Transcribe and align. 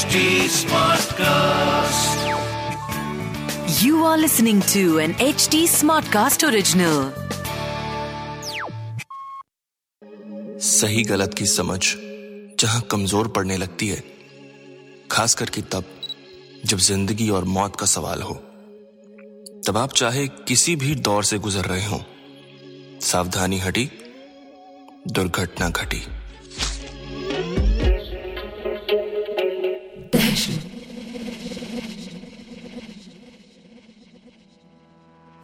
HD 0.00 0.18
Smartcast. 0.56 2.20
You 3.82 4.04
are 4.10 4.16
listening 4.18 4.60
to 4.74 4.82
an 5.04 5.12
HD 5.24 5.60
Smartcast 5.72 6.44
original. 6.50 7.00
सही 10.68 11.02
गलत 11.10 11.34
की 11.38 11.46
समझ 11.46 11.80
जहाँ 12.60 12.80
कमज़ोर 12.90 13.28
पड़ने 13.36 13.56
लगती 13.56 13.88
है 13.88 14.02
खास 15.12 15.34
करके 15.42 15.62
तब 15.74 15.84
जब 16.66 16.78
ज़िंदगी 16.88 17.28
और 17.38 17.44
मौत 17.56 17.76
का 17.80 17.86
सवाल 17.96 18.22
हो 18.22 18.34
तब 19.66 19.78
आप 19.78 19.92
चाहे 20.02 20.26
किसी 20.48 20.76
भी 20.84 20.94
दौर 21.10 21.24
से 21.32 21.38
गुजर 21.48 21.64
रहे 21.74 21.84
हो 21.86 22.00
सावधानी 23.10 23.58
हटी 23.66 23.88
दुर्घटना 25.18 25.68
घटी 25.70 26.02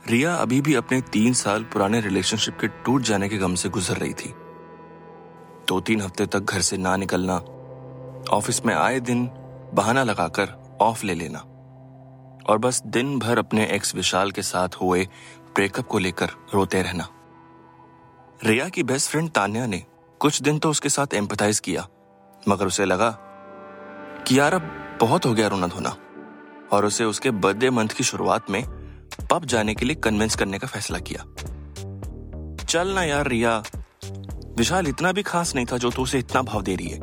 रिया 0.09 0.35
अभी 0.35 0.61
भी 0.61 0.75
अपने 0.75 1.01
तीन 1.03 1.33
साल 1.33 1.63
पुराने 1.63 2.01
रिलेशनशिप 2.01 2.59
के 2.61 2.67
टूट 2.85 3.03
जाने 3.03 3.29
के 3.29 3.39
गम 3.39 3.55
से 3.55 3.69
गुजर 3.69 3.97
रही 3.97 4.13
थी। 4.13 4.29
दो 5.69 5.81
तीन 5.81 6.01
हफ़्ते 6.01 6.27
तक 6.27 6.41
घर 6.41 6.61
से 6.61 6.77
ना 6.77 6.95
निकलना, 6.97 7.37
ऑफ़िस 8.31 8.65
में 8.67 8.75
आए 8.75 9.01
दिन 9.01 9.27
बहाना 9.75 10.03
लगाकर 10.03 10.53
ऑफ़ 10.81 11.05
ले 11.07 11.15
लेना, 11.15 11.39
और 12.49 12.59
बस 12.59 12.83
दिन 12.87 13.19
भर 13.19 13.39
अपने 13.39 13.67
एक्स 13.67 13.95
विशाल 13.95 14.31
के 14.31 14.43
साथ 14.43 14.77
हुए 14.83 15.05
ब्रेकअप 15.55 15.87
को 15.87 15.99
लेकर 15.99 16.31
रोते 16.55 16.83
रहना। 16.83 17.09
रिया 18.41 18.69
की 18.69 18.83
बेस्ट 18.83 19.11
फ्रेंड 19.11 19.31
तान्या 19.31 19.67
ने 19.67 19.85
कुछ 20.21 20.43
दिन 20.43 20.59
तो 20.59 20.71
उसके 20.71 20.89
साथ 20.89 21.15
एम्पथाइज 21.15 21.61
किया, 21.61 21.87
मगर 22.49 22.67
उसे 22.67 22.85
लगा 22.85 23.11
कि 24.27 24.39
यार 24.39 24.55
अब 24.55 24.71
बहुत 25.01 25.27
हो 25.27 25.35
गया 25.35 25.49
रोना 25.49 25.67
धोना, 25.67 25.97
और 26.73 26.85
उसे 26.85 27.05
उसके 27.05 27.31
बर्थडे 27.31 27.71
मंथ 27.71 27.89
की 27.89 28.05
शुरुआत 28.05 28.51
में 28.51 28.63
पब 29.31 29.45
जाने 29.45 29.75
के 29.75 29.85
लिए 29.85 29.97
कन्विंस 29.97 30.37
करने 30.37 30.59
का 30.59 30.67
फैसला 30.67 30.99
किया। 30.99 31.25
चल 32.65 32.89
ना 32.89 33.03
यार, 33.03 33.27
रिया। 33.27 33.63
विशाल 34.59 34.89
इतना 34.89 35.13
भी 35.13 35.23
खास 35.23 35.55
नहीं 35.55 35.67
था 35.67 35.79
जो 35.79 35.91
तू 35.91 36.03
उसे 36.03 36.19
इतना 36.19 36.43
भाव 36.43 36.63
दे 36.63 36.77
रही 36.77 36.89
है। 36.89 37.01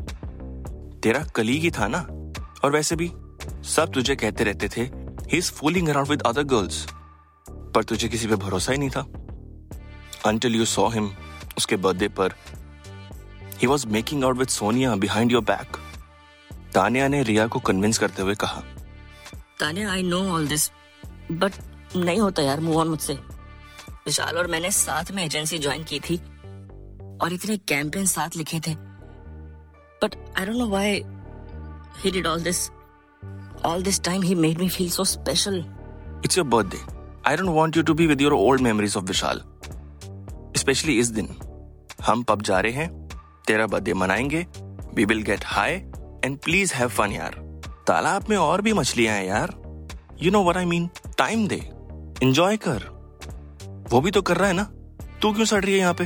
तेरा 1.00 1.24
कलीग 1.36 1.62
ही 1.62 1.72
था 1.72 1.88
ना? 1.88 2.00
और 2.64 2.72
वैसे 2.72 2.96
भी, 2.96 3.12
सब 3.64 3.92
तुझे 3.94 4.16
कहते 4.16 4.44
रहते 4.44 4.70
थे 4.70 5.04
fooling 5.42 5.90
around 5.90 6.10
with 6.10 6.22
other 6.22 6.44
girls 6.44 6.88
पर 7.50 7.84
तुझे 7.84 8.08
किसी 8.08 8.28
पे 8.28 8.36
भरोसा 8.36 8.72
ही 8.72 8.78
नहीं 8.78 8.90
था। 8.90 9.02
अंटिल 10.26 10.56
यू 10.56 10.66
सॉ 10.66 10.88
हिम 10.90 11.10
उसके 11.58 11.76
बर्थडे 11.76 12.08
पर 12.08 12.34
ही 13.62 13.68
was 13.68 13.88
making 13.88 14.24
out 14.24 14.38
with 14.38 14.48
Sonia 14.48 14.96
behind 14.96 15.32
your 15.32 15.44
back 15.44 15.78
Tania 16.74 17.08
ने 17.08 17.24
रिया 17.24 17.48
को 17.48 17.60
कन्विंस 17.60 17.98
करते 17.98 18.22
हुए 18.22 18.36
कहा। 18.36 18.62
Tania 19.60 19.92
I 19.92 20.04
know 20.04 20.20
all 20.34 20.48
this 20.48 20.72
but 21.32 21.54
नहीं 21.96 22.20
होता 22.20 22.42
यार 22.42 22.60
मूव 22.60 22.78
ऑन 22.78 22.88
मुझसे। 22.88 23.14
विशाल 24.06 24.38
और 24.38 24.48
मैंने 24.48 24.72
साथ 24.72 25.12
में 25.12 25.24
एजेंसी 25.26 25.58
ज्वाइन 25.58 25.84
की 25.84 26.00
थी 26.00 26.18
और 27.22 27.34
इतने 27.34 27.58
कैंपेन 27.58 28.06
साथ 28.06 28.36
लिखे 28.36 28.60
थे। 28.60 28.74
But 30.04 30.16
I 30.40 30.46
don't 30.46 30.58
know 30.58 30.68
why 30.68 31.04
he 31.98 32.12
did 32.12 32.28
all 32.28 32.44
this 32.44 32.70
all 33.66 33.84
this 33.84 34.02
time 34.04 34.22
he 34.22 34.36
made 34.36 34.60
me 34.60 34.70
feel 34.70 34.90
so 34.90 35.04
special 35.04 35.64
it's 36.26 36.38
your 36.38 36.48
birthday 36.48 36.80
I 37.28 37.38
don't 37.38 37.56
want 37.56 37.78
you 37.78 37.84
to 37.84 37.94
be 37.94 38.08
with 38.08 38.22
your 38.22 38.34
old 38.34 38.62
memories 38.62 38.98
of 38.98 39.06
Vishal 39.06 39.42
specially 40.58 41.00
इस 41.00 41.08
दिन। 41.08 41.28
हम 42.06 42.24
pub 42.24 42.42
जा 42.42 42.60
रहे 42.60 42.72
हैं, 42.72 43.08
तेरा 43.48 43.68
birthday 43.68 43.94
मनाएँगे 43.94 44.46
we 44.96 45.06
will 45.06 45.22
get 45.22 45.44
high 45.46 45.74
and 46.26 46.38
please 46.38 46.74
have 46.74 46.90
fun 46.90 47.12
यार। 47.12 47.36
तालाब 47.88 48.26
में 48.30 48.38
और 48.38 48.62
भी 48.62 48.74
मछलियाँ 48.74 49.16
हैं 49.16 49.26
यार। 49.26 49.56
You 50.22 50.32
know 50.32 50.44
what 50.44 50.58
I 50.58 50.66
mean 50.66 50.90
time 51.18 51.48
they 51.48 51.58
enjoy 52.24 52.58
कर। 52.58 52.84
वो 53.92 54.00
भी 54.02 54.12
तो 54.12 54.22
कर 54.22 54.38
रहा 54.38 54.48
है 54.48 54.54
ना? 54.54 54.64
तू 55.22 55.32
क्यों 55.34 55.46
सड़ 55.46 55.64
रही 55.64 55.74
है 55.74 55.80
यहाँ 55.80 55.94
पे? 55.94 56.06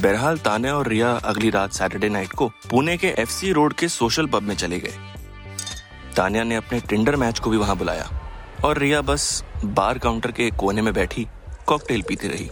बहरहाल, 0.00 0.38
तान्या 0.38 0.74
और 0.76 0.88
रिया 0.88 1.10
अगली 1.24 1.50
रात 1.50 1.72
सैटरडे 1.72 2.08
नाइट 2.08 2.32
को 2.32 2.48
पुणे 2.70 2.96
के 2.96 3.08
एफसी 3.18 3.52
रोड 3.52 3.72
के 3.72 3.88
सोशल 3.88 4.26
पब 4.26 4.42
में 4.42 4.54
चले 4.54 4.78
गए। 4.80 4.94
तान्या 6.16 6.44
ने 6.44 6.56
अपने 6.56 6.80
टिंडर 6.80 7.16
मैच 7.16 7.38
को 7.38 7.50
भी 7.50 7.56
वहाँ 7.56 7.76
बुलाया 7.76 8.08
और 8.64 8.78
रिया 8.78 9.00
बस 9.00 9.44
बार 9.64 9.98
काउंटर 9.98 10.32
के 10.32 10.50
कोने 10.50 10.82
में 10.82 10.92
बैठी 10.94 11.26
कॉकटेल 11.66 12.02
पीती 12.02 12.28
रही। 12.28 12.50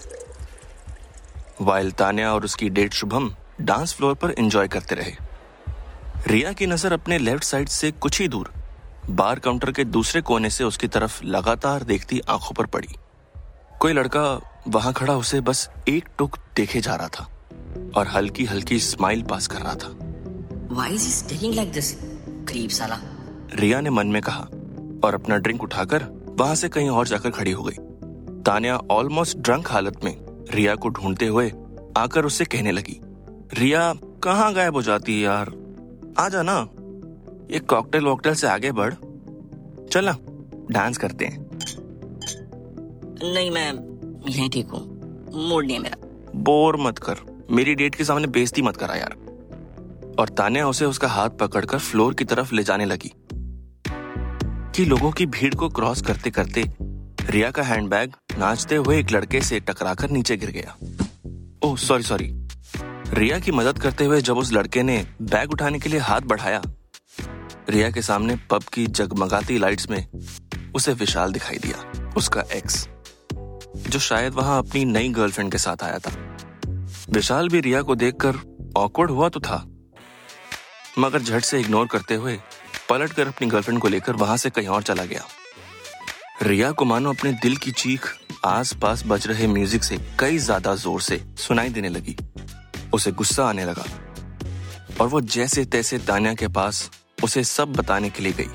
वाइल 1.61 1.91
तान्या 1.93 2.33
और 2.35 2.45
उसकी 2.45 2.69
डेट 2.71 2.95
शुभम 2.95 3.31
डांस 3.61 3.95
फ्लोर 3.95 4.15
पर 4.15 4.35
एंजॉय 4.39 4.69
करते 4.69 4.95
रहे। 4.95 5.13
रिया 6.27 6.53
की 6.53 6.67
नज़र 6.67 6.93
अपने 6.93 7.19
लेफ़्ट 7.19 7.45
साइड 7.45 7.69
से 7.69 7.91
कुछ 7.93 8.21
ही 8.21 8.29
दूर 8.29 8.53
बार 9.11 9.39
काउंटर 9.39 9.73
के 9.73 9.85
दूसरे 9.85 10.21
कोने 10.21 10.51
से 10.51 10.65
उसकी 10.65 10.89
तरफ़ 10.89 11.25
लगातार 11.25 11.83
देखती 11.83 12.21
आँखों 12.21 12.55
पर 12.55 12.67
पड़ी। 12.67 12.89
कोई 13.81 13.93
लड़का 13.93 14.41
वहाँ 14.69 14.93
खड़ा 14.93 15.17
उसे 15.17 15.41
बस 15.41 15.71
एक 15.89 16.09
टुक 16.19 16.39
देखे 16.57 16.81
जा 16.81 16.95
रहा 16.95 17.09
था 17.09 17.29
और 17.97 18.07
हल्की 18.07 18.45
हल्की 18.45 18.79
स्माइल 18.81 19.23
पास 19.23 19.47
कर 19.47 19.59
रहा 19.59 19.75
था। 19.75 19.97
साला। 22.71 22.99
रिया 23.55 23.81
ने 23.81 23.91
मन 23.91 24.07
में 24.07 24.23
कहा 24.23 24.43
और 25.05 25.15
अपना 25.15 25.37
ड्रिंक 25.37 25.63
उठाकर 25.63 26.05
वहाँ 26.39 26.55
से 26.55 26.69
कहीं 26.69 26.91
और 26.91 27.07
जाकर 27.07 27.31
खड़ी 27.31 27.51
हो 27.51 27.63
गई। 27.63 27.77
तानिया 28.43 28.77
ऑलमोस्ट 28.77 29.39
ड्रंक 29.39 29.71
हालत 29.71 30.05
में 30.05 30.45
रिया 30.51 30.75
को 30.75 30.89
ढूंढते 30.89 31.27
हुए 31.27 31.53
आकर 31.97 32.25
उससे 32.25 32.45
कहने 32.45 32.73
लगी 32.73 33.01
रिया 33.59 33.95
कहाँ 34.23 34.55
गायब 34.55 34.75
हो 34.75 34.83
जाती 34.83 35.15
है 35.15 35.21
यार? 35.21 35.53
आ 36.19 36.29
जा 36.29 36.43
ना। 36.43 36.69
ये 37.51 37.59
कॉकटेल 37.59 38.05
वॉकटेल 38.05 38.35
से 38.35 38.47
आगे 38.47 38.73
बढ़। 38.73 38.95
चल 39.93 40.05
ना 40.05 40.17
डांस 40.71 40.99
करते 40.99 41.25
हैं। 41.25 41.47
नहीं 43.35 43.51
मैं 43.51 43.73
यहीं 44.31 44.51
ठीक 44.51 44.67
हूँ। 44.67 44.83
मूड 45.49 45.67
नहीं 45.67 45.79
मेरा। 45.79 45.97
बोर 46.37 46.77
मत 46.77 46.99
कर। 46.99 47.47
मेरी 47.51 47.75
डेट 47.75 47.95
के 47.95 48.05
सामने 48.05 48.27
बेइज्जती 48.27 48.63
मत 48.63 48.77
करा 48.77 48.95
यार। 48.95 49.17
और 50.19 50.29
तान्या 50.29 50.69
उसे 50.69 50.85
उसका 50.85 51.09
हाथ 51.09 51.31
पकड़कर 51.31 51.79
फ्लोर 51.79 52.15
की 52.15 52.25
तरफ़ 52.25 52.55
ले 52.55 52.63
जाने 52.63 52.85
लगी। 52.85 53.13
कि 54.77 54.85
लोगों 54.85 55.11
की 55.11 55.27
भीड़ 55.27 55.55
को 55.55 55.69
क्रॉस 55.69 56.03
करते 56.03 56.31
करते 56.31 56.65
रिया 57.31 57.51
का 57.51 57.63
हैंडबैग 57.63 58.13
नाचते 58.39 58.77
हुए 58.77 58.99
एक 58.99 59.13
लड़के 59.13 59.41
से 59.41 59.61
टकराकर 59.61 60.11
नीचे 60.11 60.37
गिर 60.37 60.51
गया। 60.51 60.77
ओह 61.65 61.77
सॉरी 61.77 62.03
सॉरी 62.03 62.33
रिया 63.09 63.39
की 63.39 63.53
मदद 63.53 63.79
करते 63.79 64.05
हुए 64.05 64.21
जब 64.21 64.37
उस 64.37 64.53
लड़के 64.53 64.83
ने 64.83 65.07
बैग 65.23 65.51
उठाने 65.51 65.79
के 65.79 65.89
लिए 65.89 66.01
हाथ 66.01 66.21
बढ़ाया 66.21 66.63
रिया 67.71 67.91
के 67.91 68.03
सामने 68.03 68.37
पब 68.51 68.63
की 68.73 68.87
जगमगाती 68.89 69.59
लाइट्स 69.59 69.89
में 69.91 70.07
उसे 70.75 70.93
विशाल 70.95 71.33
दिखाई 71.33 71.59
दिया, 71.59 72.13
उसका 72.17 72.43
एक्स 72.55 72.87
जो 73.89 73.99
शायद 74.01 74.35
वहाँ 74.35 74.59
अपनी 74.59 74.85
नई 74.85 75.09
गर्लफ्रेंड 75.11 75.51
के 75.53 75.59
साथ 75.59 75.83
आया 75.83 75.99
था। 75.99 76.13
विशाल 77.11 77.49
भी 77.49 77.61
रिया 77.61 77.83
को 77.83 77.95
देखकर 77.97 78.37
ऑकवर्ड 78.77 79.11
हुआ 79.11 79.29
तो 79.29 79.41
था, 79.41 79.57
मगर 80.99 81.23
झट 81.23 81.45
से 81.45 81.61
इग्नोर 81.61 81.87
करते 81.87 82.15
हुए 82.15 82.39
पलट 82.89 83.13
कर 83.13 83.29
अपनी 83.29 83.49
गर्लफ्रेंड 83.49 83.81
को 83.81 83.89
लेकर 83.89 84.13
वहाँ 84.15 84.37
से 84.37 84.51
कहीं 84.51 84.69
और 84.69 84.83
चला 84.83 85.05
गया। 85.05 85.23
रिया 86.43 86.71
को 86.73 86.85
मानो 86.85 87.13
अपने 87.13 87.33
दिल 87.43 87.57
की 87.57 87.71
चीख 87.73 88.13
आस 88.45 88.73
पास 88.83 89.03
बज 89.07 89.27
रहे 89.27 89.47
म्यूज़िक 89.47 89.85
से 89.85 89.99
कई 90.21 90.39
ज़्यादा 90.41 90.75
ज़ोर 90.77 91.01
से 91.03 91.21
सुनाई 91.39 91.69
देने 91.71 91.89
लगी। 91.89 92.17
उसे 92.95 93.13
गुस्सा 93.13 93.47
आने 93.47 93.65
लगा, 93.65 93.85
और 95.01 95.09
वो 95.09 95.21
जैसे 95.23 95.65
तैसे 95.67 95.99
तानिया 96.01 96.35
के 96.35 96.49
पास 96.51 96.91
उसे 97.19 97.45
सब 97.45 97.73
बताने 97.73 98.11
के 98.11 98.23
लिए 98.23 98.33
गई। 98.33 98.49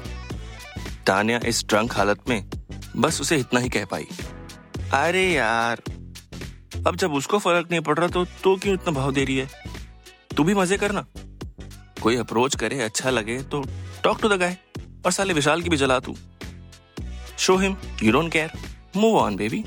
तानिया 1.07 1.39
इस 1.47 1.63
ड्रंक 1.65 1.93
हालत 1.93 2.29
में 2.29 2.43
बस 2.97 3.21
उसे 3.21 3.37
इतना 3.37 3.59
ही 3.59 3.69
कह 3.69 3.85
पाई। 3.85 4.07
अरे 4.93 5.23
यार, 5.25 5.81
अब 6.87 6.95
जब 6.95 7.13
उसको 7.13 7.39
फ़र्क 7.39 7.71
नहीं 7.71 7.81
पड़ 7.81 7.97
रहा 7.97 8.07
तो 8.07 8.25
तू 8.43 8.55
क्यों 8.55 8.73
इतना 8.73 8.91
भाव 8.93 9.11
दे 9.11 9.23
रही 9.25 9.37
है? 9.37 9.47
तू 10.37 10.43
भी 10.43 10.53
मज़े 10.53 10.77
करना। 10.77 11.05
कोई 12.01 12.15
अप्रोच 12.15 12.55
करे 12.55 12.81
अच्छा 12.81 13.09
लगे 13.09 13.37
तो 13.43 13.63
टॉक 14.03 14.21
टू 14.21 14.29
द 14.29 14.39
गाय 14.39 14.57
और 15.05 15.11
साले 15.11 15.33
विशाल 15.33 15.61
की 15.61 15.69
भी 15.69 15.77
जला 15.77 15.99
तू। 15.99 16.15
Show 17.37 17.57
him 17.57 17.75
you 18.03 18.11
don't 18.11 18.31
care 18.31 18.51
move 18.95 19.17
on 19.17 19.35
baby 19.35 19.63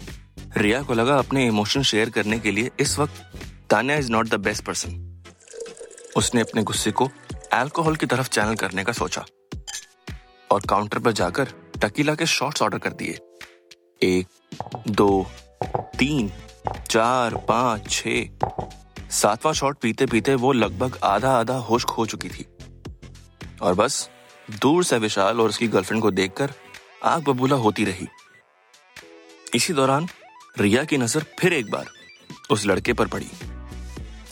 Riya 0.56 0.82
को 0.82 0.94
लगा 0.94 1.16
अपने 1.18 1.46
इमोशन 1.46 1.82
शेयर 1.82 2.10
करने 2.10 2.38
के 2.38 2.50
लिए 2.50 2.70
इस 2.80 2.98
वक्त 2.98 3.22
Tanya 3.70 3.96
is 3.96 4.10
not 4.12 4.28
the 4.28 4.40
best 4.40 4.64
person 4.64 4.98
उसने 6.16 6.40
अपने 6.40 6.62
गुस्से 6.62 6.90
को 6.92 7.10
अल्कोहल 7.52 7.96
की 7.96 8.06
तरफ़ 8.06 8.28
चैनल 8.28 8.54
करने 8.54 8.84
का 8.84 8.92
सोचा। 8.92 9.24
और 10.50 10.62
काउंटर 10.68 10.98
पर 10.98 11.12
जाकर 11.12 11.48
टकीला 11.82 12.14
के 12.14 12.26
शॉट्स 12.26 12.62
ऑर्डर 12.62 12.78
कर 12.78 12.92
दिए। 12.92 13.18
एक, 14.02 14.26
दो, 14.88 15.26
तीन, 15.98 16.30
चार, 16.90 17.34
पाँच 17.48 17.90
छ 17.90 18.08
सातवां 19.12 19.52
शॉट 19.54 19.78
पीते 19.78 20.06
पीते 20.06 20.34
वो 20.34 20.52
लगभग 20.52 20.98
आधा 21.04 21.30
आधा 21.30 21.56
होश 21.60 21.84
खो 21.84 22.06
चुकी 22.06 22.28
थी। 22.28 22.46
और 23.62 23.74
बस, 23.74 24.08
दूर 24.48 24.84
से 24.84 24.98
विशाल 24.98 25.40
और 25.40 25.48
उसकी 25.48 25.68
गर्लफ्रेंड 25.68 26.02
को 26.02 26.10
देखकर 26.10 26.52
आग 27.04 27.28
बबूला 27.28 27.56
होती 27.56 27.84
रही। 27.84 28.06
इसी 29.54 29.72
दौरान 29.72 30.08
रिया 30.58 30.84
की 30.84 30.96
नज़र 30.96 31.24
फिर 31.40 31.52
एक 31.52 31.70
बार 31.70 31.86
उस 32.50 32.66
लड़के 32.66 32.92
पर 32.92 33.06
पड़ी, 33.06 33.30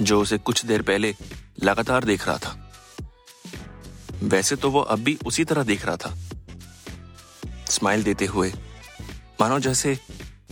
जो 0.00 0.20
उसे 0.20 0.38
कुछ 0.38 0.64
देर 0.64 0.82
पहले 0.82 1.14
लगातार 1.62 2.05
देख 2.05 2.26
रहा 2.28 2.38
था। 2.38 2.60
वैसे 4.22 4.56
तो 4.56 4.70
वो 4.70 4.81
अब 4.81 4.99
भी 4.99 5.19
उसी 5.26 5.44
तरह 5.44 5.62
देख 5.62 5.87
रहा 5.87 5.96
था। 5.96 6.14
स्माइल 7.70 8.02
देते 8.02 8.26
हुए 8.26 8.52
मानो 9.40 9.58
जैसे 9.58 9.99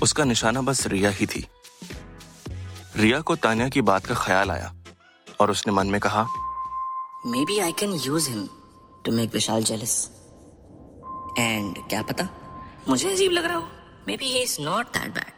उसका 0.03 0.25
निशाना 0.25 0.61
बस 0.63 0.87
रिया 0.87 1.11
ही 1.11 1.27
थी। 1.27 1.47
रिया 2.97 3.21
को 3.21 3.37
तानिया 3.37 3.69
की 3.69 3.81
बात 3.83 4.07
का 4.07 4.15
ख्याल 4.15 4.51
आया 4.51 4.75
और 5.41 5.51
उसने 5.51 5.73
मन 5.73 5.87
में 5.87 6.01
कहा 6.01 6.27
maybe 7.45 7.59
I 7.59 7.73
can 7.73 7.93
use 8.05 8.29
him 8.31 8.49
to 9.05 9.13
make 9.13 9.35
Vishal 9.35 9.65
jealous 9.65 10.11
and 11.39 11.79
क्या 11.89 12.03
पता? 12.03 12.29
मुझे 12.89 13.11
अजीब 13.13 13.33
लग 13.33 13.45
रहा 13.45 13.57
हो। 13.57 13.69
Maybe 14.17 14.25
he 14.25 14.43
is 14.43 14.61
not 14.61 14.87
that 14.87 15.15
bad 15.15 15.33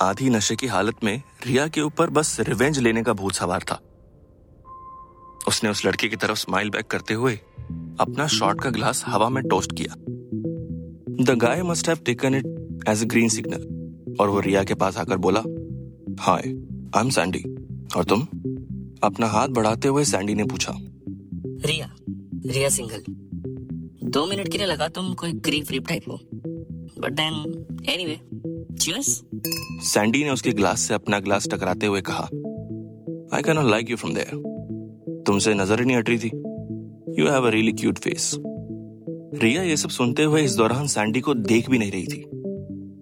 आधी 0.00 0.30
नशे 0.30 0.56
की 0.56 0.66
हालत 0.66 1.04
में 1.04 1.22
रिया 1.46 1.66
के 1.68 1.80
ऊपर 1.80 2.10
बस 2.10 2.36
रिवेंज 2.40 2.78
लेने 2.78 3.02
का 3.02 3.12
भूत 3.12 3.34
सवार 3.34 3.62
था। 3.62 3.80
उसने 5.48 5.70
उस 5.70 5.84
लड़के 5.86 6.08
की 6.08 6.16
तरफ़ 6.16 6.38
स्माइल 6.38 6.70
बैक 6.70 6.86
करते 6.86 7.14
हुए 7.14 7.34
अपना 8.00 8.26
शॉट 8.26 8.60
का 8.60 8.70
ग्लास 8.70 9.04
हवा 9.06 9.28
में 9.28 9.42
टोस्ट 9.44 9.72
किया। 9.72 9.94
The 11.24 11.36
guy 11.38 11.62
must 11.62 11.88
have 11.88 11.98
taken 12.06 12.34
it 12.34 12.46
as 12.88 13.02
a 13.02 13.06
green 13.06 13.28
signal 13.28 14.16
और 14.20 14.28
वो 14.28 14.40
रिया 14.40 14.64
के 14.64 14.74
पास 14.74 14.96
आकर 14.96 15.16
बोला 15.16 15.40
हाय 16.20 16.42
आई 16.96 17.02
एम 17.02 17.10
सैंडी 17.10 17.42
और 17.96 18.04
तुम? 18.04 18.22
अपना 19.02 19.26
हाथ 19.26 19.48
बढ़ाते 19.48 19.88
हुए 19.88 20.04
सैंडी 20.04 20.34
ने 20.34 20.44
पूछा। 20.44 20.72
रिया 21.66 21.90
रिया 22.46 22.68
सिंगल 22.68 23.04
दो 24.10 24.26
मिनट 24.26 24.48
के 24.48 24.58
लिए 24.58 24.66
लगा 24.66 24.88
तुम 24.88 25.12
कोई 25.14 25.32
ग्रीफ 25.32 25.70
रीप 25.70 25.88
टाइप 25.88 26.08
हो। 26.08 26.20
But 27.00 27.12
then 27.12 27.84
anyway 27.88 28.20
cheers 28.76 29.22
Sandy 29.92 30.24
ने 30.24 30.30
उसके 30.30 30.52
ग्लास 30.52 30.80
से 30.80 30.94
अपना 30.94 31.20
ग्लास 31.20 31.48
टकराते 31.48 31.86
हुए 31.86 32.00
कहा 32.00 32.24
I 33.36 33.42
can 33.42 33.54
not 33.54 33.70
like 33.70 33.90
you 33.90 33.96
from 33.96 34.14
there 34.14 34.53
तुमसे 35.26 35.54
नज़र 35.54 35.80
ही 35.80 35.86
नहीं 35.86 35.96
हट 35.96 36.08
रही 36.08 36.18
थी। 36.18 36.30
You 37.18 37.28
have 37.28 37.46
a 37.46 37.50
really 37.50 37.72
cute 37.72 37.98
face 37.98 38.34
Riya 39.34 39.62
ये 39.62 39.76
सब 39.76 39.88
सुनते 39.88 40.22
हुए 40.22 40.42
इस 40.42 40.54
दौरान 40.56 40.86
सैंडी 40.86 41.20
को 41.20 41.34
देख 41.34 41.70
भी 41.70 41.78
नहीं 41.78 41.90
रही 41.92 42.06
थी 42.06 42.22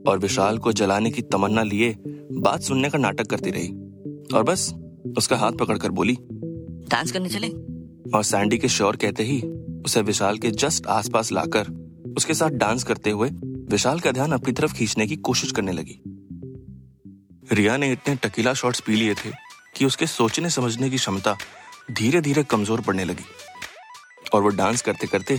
और 0.08 0.18
विशाल 0.18 0.58
को 0.58 0.72
जलाने 0.72 1.10
की 1.10 1.22
तमन्ना 1.22 1.62
लिए 1.62 1.94
बात 2.32 2.60
सुनने 2.60 2.90
का 2.90 2.98
नाटक 2.98 3.26
करती 3.26 3.50
रही 3.50 3.68
और 4.36 4.42
बस 4.42 4.72
उसका 5.18 5.36
हाथ 5.36 5.52
पकड़कर 5.52 5.90
बोली 5.90 6.16
डांस 6.90 7.12
करने 7.12 7.28
चले? 7.28 7.48
और 8.16 8.24
सैंडी 8.24 8.58
के 8.58 8.68
शोर 8.68 8.96
कहते 8.96 9.22
ही 9.22 9.40
उसे 9.86 10.02
विशाल 10.02 10.38
के 10.38 10.50
जस्ट 10.50 10.86
आसपास 10.86 11.32
लाकर 11.32 11.70
उसके 12.16 12.34
साथ 12.34 12.50
डांस 12.56 12.84
करते 12.84 13.10
हुए 13.10 13.28
विशाल 13.70 14.00
का 14.00 14.12
ध्यान 14.12 14.32
अपनी 14.32 14.52
तरफ़ 14.52 14.74
खींचने 14.74 15.06
की 15.06 15.16
कोशिश 15.16 15.52
करने 15.52 15.72
लगी। 15.72 16.00
रिया 17.52 17.76
ने 17.76 17.92
इतने 17.92 18.14
टकीला 18.14 18.54
शॉट्स 18.54 18.80
पी 18.80 18.96
लिए 18.96 19.14
थे 19.14 19.30
कि 19.76 19.84
उसके 19.84 20.06
सोचने 20.06 20.50
समझने 20.50 20.90
की 20.90 20.96
क्षमता 20.96 21.36
धीरे 21.90 22.20
धीरे 22.20 22.42
कमज़ोर 22.44 22.80
पड़ने 22.80 23.04
लगी 23.04 23.24
और 24.34 24.42
वो 24.42 24.48
डांस 24.50 24.82
करते 24.82 25.06
करते 25.06 25.38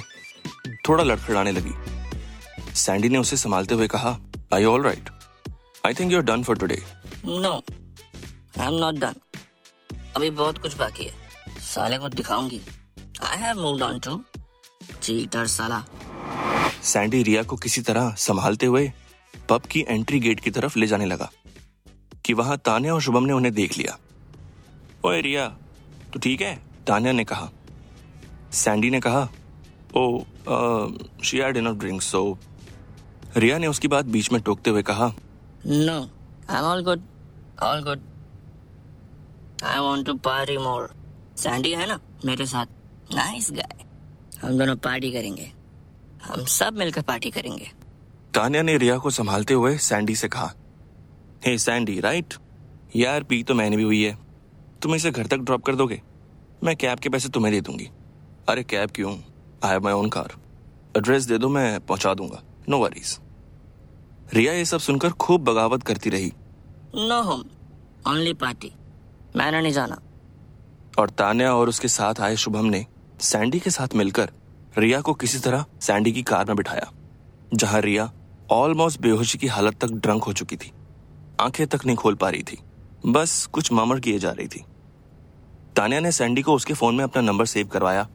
थोड़ा 0.88 1.04
लड़खड़ाने 1.04 1.52
लगी। 1.52 1.74
सैंडी 2.76 3.10
ने 3.10 3.18
उसे 3.18 3.38
संभालते 3.38 3.76
हुए 3.76 3.88
कहा 3.88 4.18
I 4.54 4.66
all 4.66 4.84
right 4.84 5.10
I 5.86 5.94
think 5.94 6.12
you 6.12 6.18
are 6.18 6.24
done 6.26 6.44
for 6.44 6.58
today 6.58 6.82
no 7.26 7.54
I 8.60 8.68
am 8.68 8.74
not 8.74 8.96
done 8.96 9.16
अभी 10.16 10.30
बहुत 10.32 10.58
कुछ 10.58 10.78
बाकी 10.78 11.04
है। 11.04 11.60
साले 11.64 11.98
को 11.98 12.10
दिखाऊँगी। 12.10 12.62
I 13.24 13.38
have 13.38 13.62
moved 13.62 13.82
on 13.82 14.00
to 14.00 14.22
cheater 15.02 15.48
साला। 15.48 15.84
सैंडी 16.84 17.24
रिया 17.24 17.44
को 17.44 17.56
किसी 17.58 17.82
तरह 17.82 18.14
संभालते 18.20 18.66
हुए 18.66 18.92
पब 19.50 19.62
की 19.72 19.86
एंट्री 19.90 20.20
गेट 20.20 20.40
की 20.40 20.52
तरफ़ 20.52 20.78
ले 20.80 20.88
जाने 20.88 21.06
लगा 21.06 21.30
कि 22.26 22.34
वहाँ 22.34 22.58
तान्या 22.66 22.94
और 22.94 23.02
शुभम 23.02 23.24
ने 23.24 23.34
उन्हें 23.34 23.54
देख 23.54 23.78
लिया। 23.78 23.98
ओए 25.06 25.22
रिया 25.22 25.46
तो 26.14 26.20
ठीक 26.20 26.42
है 26.42 26.56
तान्या 26.88 27.12
ने 27.12 27.24
कहा। 27.24 27.50
सैंडी 28.54 28.90
ने 28.90 29.00
कहा 29.00 29.22
ओ 29.98 30.24
she 31.24 31.38
had 31.38 31.58
enough 31.58 31.78
drink 31.80 32.02
so 32.02 32.22
Riya 33.38 33.58
ने 33.58 33.68
उसकी 33.68 33.88
बात 33.88 34.06
बीच 34.06 34.32
में 34.32 34.42
टोकते 34.42 34.70
हुए 34.70 34.82
कहा 34.84 35.08
no 35.68 35.98
I 36.50 36.58
am 36.58 36.66
all 36.66 36.84
good 36.84 37.02
all 37.64 37.84
good 37.84 38.02
I 39.64 39.80
want 39.80 40.06
to 40.06 40.14
party 40.26 40.58
more 40.58 40.90
Sandy 41.38 41.72
है 41.72 41.88
ना 41.88 42.00
मेरे 42.26 42.46
साथ। 42.46 42.66
नाइस 43.14 43.52
गाय 43.52 43.86
हम 44.42 44.58
दोनों 44.58 44.76
पार्टी 44.78 45.12
करेंगे। 45.12 45.52
हम 46.24 46.46
सब 46.48 46.78
मिलकर 46.78 47.02
पार्टी 47.02 47.32
करेंगे। 47.32 47.72
तान्या 48.34 48.62
ने 48.62 48.78
रिया 48.78 48.98
को 48.98 49.10
संभालते 49.12 49.54
हुए 49.54 49.78
सैंडी 49.80 50.16
से 50.16 50.28
कहा 50.28 50.54
हे 51.46 51.58
सैंडी 51.60 52.00
राइट 52.00 52.34
यार 52.96 53.24
पी 53.24 53.42
तो 53.44 53.54
मैंने 53.54 53.78
भी 53.78 53.84
हुई 53.84 54.04
है। 54.04 54.18
तुम 54.84 54.96
इसे 54.96 55.12
घर 55.12 55.28
तक 55.28 55.38
ड्रॉप 55.38 55.64
कर 55.66 55.76
दोगे? 55.76 56.02
मैं 56.64 56.76
कैब 56.76 57.00
के 57.00 57.10
पैसे 57.10 57.30
तुम्हें 57.30 57.54
दे 57.54 57.62
दूँगी। 57.62 57.90
अरे 58.50 58.64
कैब 58.64 58.92
क्यों? 58.92 59.12
I 59.64 59.72
have 59.72 59.84
my 59.84 59.94
own 59.94 60.10
car 60.10 60.34
address 60.98 61.26
दे 61.26 61.38
दो 61.38 61.50
मैं 61.50 61.80
पहुँचा 61.80 62.14
दूँगा। 62.14 62.42
नो 62.70 62.78
वरीज 62.80 63.18
रिया 64.34 64.54
ये 64.54 64.66
सब 64.66 64.80
सुनकर 64.80 65.12
खूब 65.12 65.44
बगावत 65.44 65.84
करती 65.84 66.10
रही। 66.10 66.32
नो 66.96 67.22
होम 67.22 67.44
ओनली 68.08 68.34
पार्टी 68.34 68.72
मैंने 69.36 69.62
नहीं 69.62 69.72
जाना। 69.74 70.00
और 71.00 71.10
तान्या 71.10 71.54
और 71.56 71.70
उसके 71.70 71.88
साथ 71.88 72.22
आए 72.22 72.36
शुभम 72.36 72.66
ने 72.66 72.86
सैंडी 73.22 73.60
के 73.60 73.70
साथ 73.70 73.96
मिलकर 73.96 74.32
रिया 74.78 75.00
को 75.02 75.14
किसी 75.14 75.40
तरह 75.40 75.66
सैंडी 75.82 76.12
की 76.12 76.24
कार 76.24 76.46
में 76.46 76.56
बिठाया 76.56 76.92
जहाँ 77.54 77.82
रिया 77.82 78.12
ऑलमोस्ट 78.52 79.02
बेहोशी 79.02 79.38
की 79.38 79.48
हालत 79.48 79.80
तक 79.82 79.92
ड्रंक 79.94 80.24
हो 80.24 80.34
चुकी 80.34 80.56
थी। 80.56 80.72
आँखें 81.42 81.66
तक 81.68 81.86
नहीं 81.86 81.96
खोल 81.96 82.16
पा 82.16 82.30
रही 82.30 82.44
थी। 82.44 82.58
बस 83.06 83.46
कुछ 83.46 83.72
मामर 83.72 84.00
किए 84.00 84.20
जा 84.20 84.32
रही 84.32 84.48
थी। 84.48 84.64
तान्या 85.76 86.00
ने 86.00 86.12
सैंडी 86.12 86.42
को 86.42 86.54
उसके 86.54 86.74
फ़ोन 86.74 86.96
में 86.96 87.04
अपना 87.04 87.22
नंबर 87.22 87.46
सेव 87.46 87.68
करवाया। 87.68 88.08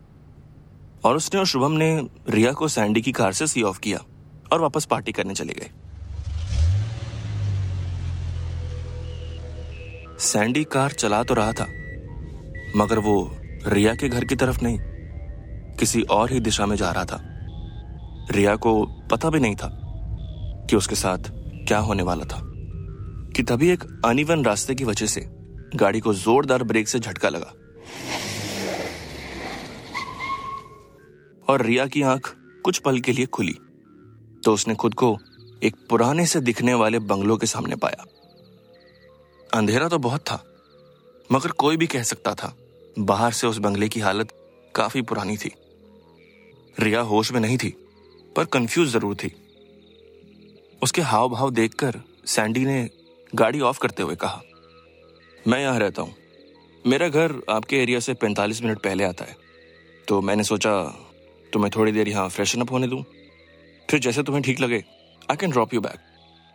और 1.04 1.16
उसने 1.16 1.40
और 1.40 1.46
शुभम 1.46 1.72
ने 1.72 2.08
रिया 2.28 2.52
को 2.52 2.68
सैंडी 2.68 3.00
की 3.00 3.12
कार 3.12 3.32
से 3.32 3.46
सी 3.46 3.62
ऑफ़ 3.62 3.78
किया 3.78 3.98
और 4.52 4.60
वापस 4.60 4.84
पार्टी 4.84 5.12
करने 5.12 5.34
चले 5.34 5.52
गए। 5.52 5.70
सैंडी 10.20 10.64
कार 10.64 10.90
चला 10.90 11.22
तो 11.22 11.34
रहा 11.34 11.52
था, 11.52 11.66
मगर 12.76 12.98
वो 12.98 13.16
रिया 13.66 13.94
के 13.94 14.08
घर 14.08 14.24
की 14.24 14.36
तरफ़ 14.36 14.58
नहीं, 14.62 14.78
किसी 15.76 16.02
और 16.02 16.32
ही 16.32 16.40
दिशा 16.40 16.66
में 16.66 16.76
जा 16.76 16.90
रहा 16.90 17.04
था। 17.04 17.20
रिया 18.30 18.56
को 18.56 18.82
पता 19.10 19.30
भी 19.30 19.40
नहीं 19.40 19.56
था 19.56 19.70
कि 20.70 20.76
उसके 20.76 20.94
साथ 20.94 21.30
क्या 21.68 21.78
होने 21.78 22.02
वाला 22.02 22.24
था, 22.24 22.40
कि 23.36 23.42
तभी 23.42 23.70
एक 23.70 23.84
अनिवन 24.04 24.44
रास्ते 24.44 24.74
की 24.74 24.84
वजह 24.84 25.06
से 25.06 25.20
गाड़ी 25.74 26.00
को 26.00 26.14
जोरदार 26.14 26.62
ब्रेक 26.62 26.88
से 26.88 26.98
झटका 26.98 27.28
लगा। 27.28 27.52
और 31.46 31.62
रिया 31.62 31.86
की 31.86 32.02
आँख 32.04 32.34
कुछ 32.64 32.78
पल 32.78 33.00
के 33.00 33.12
लिए 33.12 33.26
खुली 33.28 33.56
तो 34.42 34.52
उसने 34.52 34.74
खुद 34.74 34.94
को 34.94 35.16
एक 35.62 35.76
पुराने 35.90 36.26
से 36.26 36.40
दिखने 36.40 36.74
वाले 36.74 36.98
बंगलों 37.00 37.36
के 37.36 37.46
सामने 37.46 37.76
पाया। 37.76 38.04
अंधेरा 39.50 39.88
तो 39.88 39.98
बहुत 39.98 40.20
था, 40.20 40.42
मगर 41.30 41.50
कोई 41.50 41.76
भी 41.76 41.86
कह 41.86 42.02
सकता 42.02 42.34
था, 42.34 42.52
बाहर 42.98 43.32
से 43.32 43.46
उस 43.46 43.58
बंगले 43.58 43.88
की 43.88 44.00
हालत 44.00 44.32
काफ़ी 44.74 45.02
पुरानी 45.02 45.36
थी। 45.36 45.50
रिया 46.76 47.00
होश 47.02 47.32
में 47.32 47.40
नहीं 47.40 47.56
थी, 47.58 47.74
पर 48.36 48.44
कंफ्यूज 48.44 48.88
ज़रूर 48.88 49.14
थी। 49.14 49.32
उसके 50.82 51.02
हाव 51.02 51.28
भाव 51.28 51.50
देखकर 51.50 52.00
सैंडी 52.26 52.64
ने 52.64 52.88
गाड़ी 53.32 53.60
ऑफ़ 53.60 53.78
करते 53.78 54.02
हुए 54.02 54.16
कहा 54.16 54.42
मैं 55.48 55.60
यहाँ 55.60 55.78
रहता 55.78 56.02
हूँ। 56.02 56.14
मेरा 56.84 57.08
घर 57.08 57.32
आपके 57.50 57.76
एरिया 57.76 58.00
से 58.00 58.14
45 58.14 58.62
मिनट 58.62 58.78
पहले 58.78 59.04
आता 59.04 59.24
है। 59.24 59.36
तो 60.08 60.20
मैंने 60.20 60.44
सोचा 60.44 60.72
तुम्हें 61.52 61.70
थोड़ी 61.76 61.92
देर 61.92 62.08
यहाँ 62.08 62.28
फ्रेशन 62.28 62.60
अप 62.60 62.72
होने 62.72 62.88
दूँ। 62.88 63.02
फिर 63.88 64.00
जैसे 64.00 64.22
तुम्हें 64.22 64.42
ठीक 64.44 64.60
लगे 64.60 64.82
I 65.30 65.36
can 65.36 65.50
drop 65.50 65.74
you 65.74 65.80
back 65.80 65.98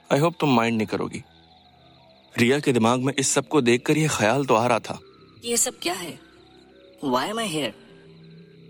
I 0.09 0.19
hope 0.19 0.35
तुम 0.39 0.55
माइंड 0.55 0.77
नहीं 0.77 0.87
करोगी। 0.87 1.23
रिया 2.33 2.59
के 2.59 2.73
दिमाग 2.73 3.01
में 3.01 3.13
इस 3.13 3.29
सबको 3.29 3.61
देख 3.61 3.85
कर 3.85 3.97
यह 3.97 4.09
ख्याल 4.09 4.45
तो 4.45 4.55
आ 4.55 4.65
रहा 4.67 4.79
था। 4.79 4.99
ये 5.45 5.57
सब 5.57 5.79
क्या 5.81 5.93
है? 5.93 6.17
Why 7.03 7.29
am 7.29 7.39
I 7.39 7.47
here 7.47 7.73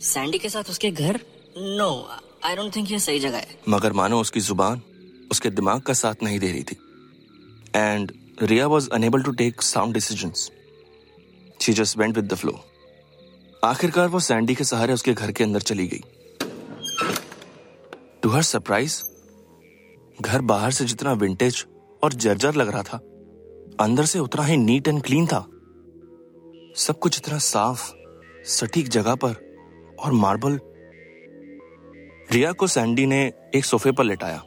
Sandy 0.03 0.39
के 0.39 0.49
साथ 0.49 0.69
उसके 0.69 0.91
घर? 0.91 1.19
नो 1.57 1.91
आई 2.45 2.55
डोंट 2.55 2.75
थिंक 2.75 2.91
ये 2.91 2.99
सही 2.99 3.19
जगह 3.19 3.37
है। 3.37 3.57
मगर 3.69 3.93
मानो 3.93 4.19
उसकी 4.21 4.39
ज़ुबान 4.39 4.81
उसके 5.31 5.49
दिमाग 5.51 5.81
का 5.81 5.93
साथ 5.95 6.23
नहीं 6.23 6.39
दे 6.39 6.51
रही 6.51 6.63
थी। 6.63 6.77
And 7.75 8.11
Riya 8.41 8.67
was 8.67 8.89
unable 8.89 9.23
to 9.23 9.31
take 9.31 9.61
sound 9.61 9.93
decision 9.93 10.31
she 11.59 11.73
just 11.73 11.97
went 11.97 12.15
with 12.15 12.25
the 12.25 12.35
flow 12.35 12.59
आखिरकार 13.63 14.07
वो 14.07 14.19
सैंडी 14.19 14.55
के 14.55 14.63
सहारे 14.63 14.93
उसके 14.93 15.13
घर 15.13 15.31
के 15.31 15.43
अंदर 15.43 15.61
चली 15.61 15.87
गई। 15.87 16.01
टू 18.23 18.29
हर 18.29 18.41
सरप्राइज़ 18.41 19.01
घर 20.21 20.41
बाहर 20.43 20.71
से 20.71 20.85
जितना 20.85 21.13
विंटेज 21.13 21.65
और 22.03 22.13
जर्जर 22.15 22.55
लग 22.55 22.69
रहा 22.69 22.83
था, 22.83 22.97
अंदर 23.81 24.05
से 24.05 24.19
उतना 24.19 24.43
ही 24.43 24.57
नीट 24.57 24.87
एंड 24.87 25.01
क्लीन 25.03 25.27
था। 25.27 25.39
सब 26.77 26.99
कुछ 26.99 27.17
इतना 27.17 27.37
साफ़, 27.37 27.89
सटीक 28.49 28.87
जगह 28.89 29.15
पर 29.15 29.35
और 29.99 30.13
मार्बल 30.13 30.59
रिया 32.31 32.51
को 32.51 32.67
सैंडी 32.67 33.05
ने 33.05 33.21
एक 33.55 33.65
सोफे 33.65 33.91
पर 33.91 34.03
लेटाया 34.03 34.37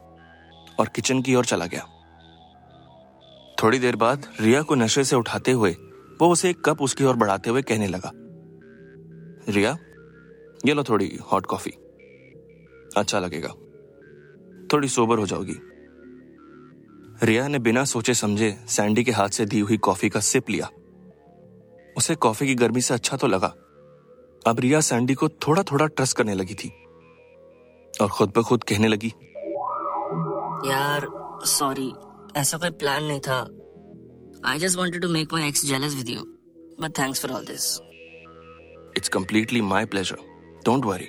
और 0.79 0.89
किचन 0.95 1.21
की 1.21 1.35
ओर 1.35 1.45
चला 1.45 1.65
गया। 1.65 1.87
थोड़ी 3.63 3.79
देर 3.79 3.95
बाद 3.95 4.25
रिया 4.39 4.61
को 4.61 4.75
नशे 4.75 5.03
से 5.03 5.15
उठाते 5.15 5.51
हुए 5.51 5.71
वो 6.21 6.29
उसे 6.29 6.49
एक 6.49 6.61
कप 6.65 6.81
उसकी 6.81 7.03
ओर 7.03 7.15
बढ़ाते 7.15 7.49
हुए 7.49 7.61
कहने 7.61 7.87
लगा। 7.87 8.11
रिया, 9.49 9.77
ये 10.65 10.73
लो 10.73 10.83
थोड़ी 10.83 11.19
हॉट 11.31 11.45
कॉफ़ी। 11.45 11.71
अच्छा 12.97 13.19
लगेगा। 13.19 13.49
थोड़ी 14.73 14.87
सोबर 14.87 15.19
हो 15.19 15.25
जाओगी। 15.25 15.55
रिया 17.23 17.47
ने 17.47 17.59
बिना 17.59 17.85
सोचे 17.85 18.13
समझे 18.13 18.57
सैंडी 18.67 19.03
के 19.03 19.11
हाथ 19.11 19.29
से 19.29 19.45
दी 19.45 19.59
हुई 19.59 19.77
कॉफ़ी 19.77 20.09
का 20.09 20.19
सिप 20.19 20.49
लिया। 20.49 20.69
उसे 21.97 22.15
कॉफ़ी 22.15 22.47
की 22.47 22.55
गर्मी 22.55 22.81
से 22.81 22.93
अच्छा 22.93 23.17
तो 23.17 23.27
लगा। 23.27 23.47
अब 24.47 24.55
रिया 24.59 24.79
सैंडी 24.79 25.13
को 25.13 25.29
थोड़ा 25.29 25.63
थोड़ा 25.63 25.87
ट्रस्ट 25.87 26.17
करने 26.17 26.33
लगी 26.33 26.53
थी। 26.53 26.69
और 28.01 28.07
खुद 28.07 28.33
ब 28.37 28.41
खुद 28.41 28.63
कहने 28.63 28.87
लगी, 28.87 29.13
यार, 30.69 31.07
सॉरी। 31.45 31.93
ऐसा 32.37 32.57
कोई 32.57 32.69
प्लान 32.69 33.03
नहीं 33.03 33.19
था। 33.19 33.37
I 34.45 34.59
just 34.59 34.77
wanted 34.77 35.01
to 35.01 35.09
make 35.09 35.33
my 35.33 35.47
ex 35.47 35.65
jealous 35.65 35.95
with 35.95 36.09
you 36.09 36.21
but 36.81 36.97
thanks 36.99 37.21
for 37.21 37.31
all 37.31 37.45
this 37.45 37.79
it's 38.97 39.09
completely 39.09 39.61
my 39.61 39.85
pleasure 39.85 40.17
don't 40.65 40.85
worry 40.85 41.07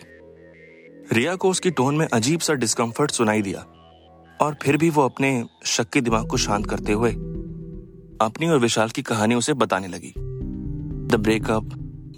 Riya 1.13 1.35
को 1.37 1.51
उसकी 1.51 1.71
टोन 1.71 1.97
में 1.97 2.07
अजीब 2.07 2.41
सा 2.41 2.55
डिस्कंफर्ट 2.55 3.11
सुनाई 3.11 3.43
दिया। 3.43 3.61
और 4.41 4.57
फिर 4.63 4.77
भी 4.77 4.91
वो 4.91 5.03
अपने 5.03 5.31
शक 5.65 5.89
के 5.89 6.01
दिमाग 6.01 6.27
को 6.27 6.37
शांत 6.37 6.67
करते 6.67 6.93
हुए 6.93 7.11
अपनी 8.21 8.49
और 8.49 8.59
विशाल 8.59 8.89
की 8.89 9.03
कहानी 9.03 9.35
उसे 9.35 9.53
बताने 9.53 9.89
लगी। 9.89 10.13
द 11.09 11.15
ब्रेकअप 11.15 11.65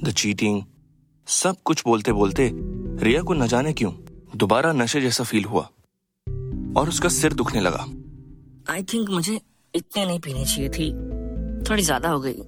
द 0.04 0.12
चीटिंग 0.16 0.62
सब 1.26 1.56
कुछ 1.64 1.82
बोलते 1.86 2.12
बोलते 2.12 2.50
रिया 3.04 3.22
को 3.22 3.34
न 3.34 3.46
जाने 3.46 3.72
क्यों 3.72 3.92
दोबारा 4.36 4.72
नशे 4.72 5.00
जैसा 5.00 5.24
फील 5.24 5.44
हुआ। 5.44 5.62
और 6.76 6.88
उसका 6.88 7.08
सिर 7.08 7.32
दुखने 7.32 7.60
लगा। 7.60 7.86
आई 8.70 8.82
थिंक 8.82 9.08
मुझे 9.10 9.40
इतने 9.74 10.04
नहीं 10.06 10.18
पीनी 10.20 10.44
चाहिए 10.44 10.68
थी। 10.68 10.90
थोड़ी 11.68 11.82
ज़्यादा 11.82 12.08
हो 12.08 12.20
गई। 12.20 12.42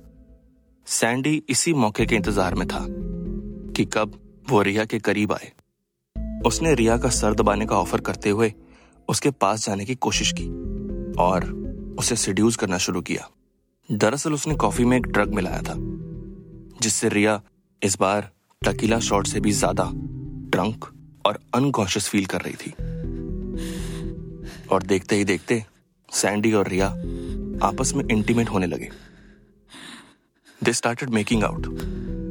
सैंडी 0.87 1.43
इसी 1.51 1.73
मौके 1.75 2.07
के 2.07 2.17
इंतज़ार 2.17 2.55
में 2.55 2.67
था 2.69 2.85
कि 3.77 3.85
कब 3.95 4.13
वो 4.51 4.61
रिया 4.63 4.85
के 4.85 4.99
करीब 4.99 5.33
आए। 5.33 5.51
उसने 6.47 6.75
रिया 6.75 6.97
का 6.99 7.09
सर 7.11 7.35
दबाने 7.35 7.67
का 7.67 7.77
ऑफ़र 7.77 8.01
करते 8.01 8.31
हुए 8.31 8.53
उसके 9.09 9.31
पास 9.37 9.67
जाने 9.67 9.85
की 9.85 9.95
कोशिश 9.99 10.33
की 10.41 10.47
और 11.23 11.45
उसे 11.99 12.17
सिड्यूस 12.17 12.57
करना 12.57 12.79
शुरू 12.79 13.01
किया। 13.03 13.29
दरअसल 13.89 14.33
उसने 14.33 14.55
कॉफ़ी 14.57 14.85
में 14.85 14.97
एक 14.97 15.07
ड्रग 15.09 15.35
मिलाया 15.35 15.63
था, 15.63 15.75
जिससे 16.83 17.09
रिया 17.09 17.41
इस 17.83 17.99
बार 18.01 18.31
टकीला 18.63 18.99
शॉट 19.01 19.27
से 19.27 19.41
भी 19.41 19.53
ज़्यादा 19.55 19.91
ड्रंक 20.53 20.85
और 21.27 21.41
अनकॉन्शियस 21.55 22.09
फील 22.09 22.27
कर 22.27 22.41
रही 22.41 22.55
थी। 22.57 22.71
और 24.69 24.83
देखते 24.85 25.17
ही 25.17 25.25
देखते 25.25 25.65
सैंडी 26.13 26.53
और 26.53 26.69
रिया 26.69 26.87
आपस 27.67 27.93
में 27.97 28.05
इंटीमेट 28.11 28.49
होने 28.49 28.67
लगे। 28.67 28.91
दे 30.61 30.73
स्टार्टेड 30.73 31.11
मेकिंग 31.11 31.45
आउट 31.45 31.67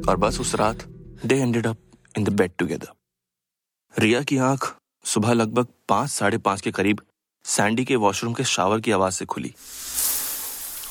और 0.08 0.16
बस 0.16 0.38
उस 0.40 0.54
रात 0.54 0.82
they 1.26 1.34
ended 1.34 1.66
up 1.66 1.78
in 2.18 2.24
the 2.24 2.28
bed 2.28 2.52
together 2.58 4.00
Riya 4.02 4.22
की 4.22 4.36
आँख 4.38 4.74
सुबह 5.04 5.32
लगभग 5.32 5.66
पाँच, 5.88 6.10
साढ़े 6.10 6.38
पाँच 6.38 6.60
के 6.60 6.70
करीब 6.70 7.00
सैंडी 7.44 7.84
के 7.84 7.96
वॉशरूम 7.96 8.34
के 8.34 8.44
शावर 8.44 8.80
की 8.80 8.90
आवाज़ 8.90 9.14
से 9.14 9.24
खुली 9.24 9.52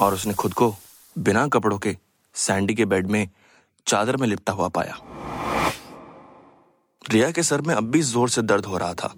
और 0.02 0.14
उसने 0.14 0.34
खुद 0.34 0.54
को 0.54 0.76
बिना 1.16 1.48
कपड़ों 1.48 1.78
के 1.78 1.96
सैंडी 2.36 2.76
के 2.76 2.86
बेड 2.86 3.08
में 3.08 3.28
चादर 3.88 4.18
में 4.18 4.28
लिपटा 4.28 4.54
हुआ 4.54 4.68
पाया। 4.70 4.98
रिया 7.12 7.32
के 7.32 7.44
सर 7.44 7.62
में 7.62 7.74
अब 7.76 7.90
भी 7.92 8.02
ज़ोर 8.02 8.30
से 8.30 8.42
दर्द 8.42 8.66
हो 8.66 8.78
रहा 8.78 8.94
था 8.94 9.14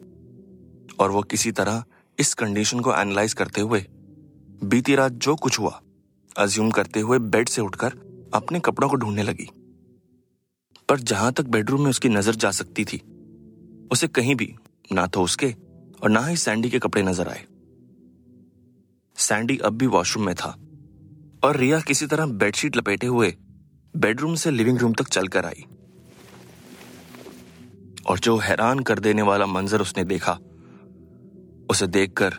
और 1.00 1.12
वो 1.12 1.22
किसी 1.22 1.52
तरह 1.52 1.84
इस 2.20 2.34
कंडीशन 2.34 2.80
को 2.80 2.94
एनालाइज 2.94 3.34
करते 3.34 3.62
हुए, 3.62 3.86
बीती 4.64 4.96
रात 4.96 5.12
जो 5.14 5.36
कुछ 5.36 5.60
हुआ 5.60 5.80
अज्यूम 6.36 6.70
करते 6.72 7.00
हुए 7.00 7.20
बेड 7.20 7.50
से 7.50 7.62
उठकर 7.62 7.94
अपने 8.34 8.60
कपड़ों 8.60 8.90
को 8.90 8.96
ढूँढने 8.96 9.24
लगी। 9.24 9.48
पर 10.90 11.00
जहाँ 11.02 11.32
तक 11.34 11.46
बेडरूम 11.48 11.82
में 11.82 11.90
उसकी 11.90 12.10
नज़र 12.10 12.36
जा 12.36 12.52
सकती 12.52 12.86
थी, 12.86 12.98
उसे 13.92 14.08
कहीं 14.10 14.36
भी, 14.36 14.54
ना 14.90 15.06
तो 15.08 15.24
उसके 15.24 15.54
और 16.04 16.10
ना 16.10 16.26
ही 16.26 16.38
सैंडी 16.38 16.70
के 16.70 16.80
कपड़े 16.80 17.04
नज़र 17.04 17.28
आए। 17.28 17.46
सैंडी 19.18 19.58
अब 19.58 19.78
भी 19.78 19.88
वॉशरूम 19.88 20.26
में 20.26 20.34
था 20.36 20.50
और 21.44 21.58
रिया 21.58 21.80
किसी 21.82 22.06
तरह 22.06 22.26
बेडशीट 22.26 22.78
लपेटे 22.78 23.08
हुए 23.08 23.36
बेडरूम 23.94 24.36
से 24.36 24.52
लिविंग 24.52 24.78
रूम 24.80 24.94
तक 24.94 25.08
चलकर 25.10 25.46
आई। 25.46 25.66
और 28.08 28.20
जो 28.20 28.38
हैरान 28.38 28.80
कर 28.82 29.00
देने 29.00 29.22
वाला 29.22 29.46
मंजर 29.48 29.82
उसने 29.82 30.04
देखा 30.06 30.38
उसे 31.74 31.88
देखकर 31.88 32.34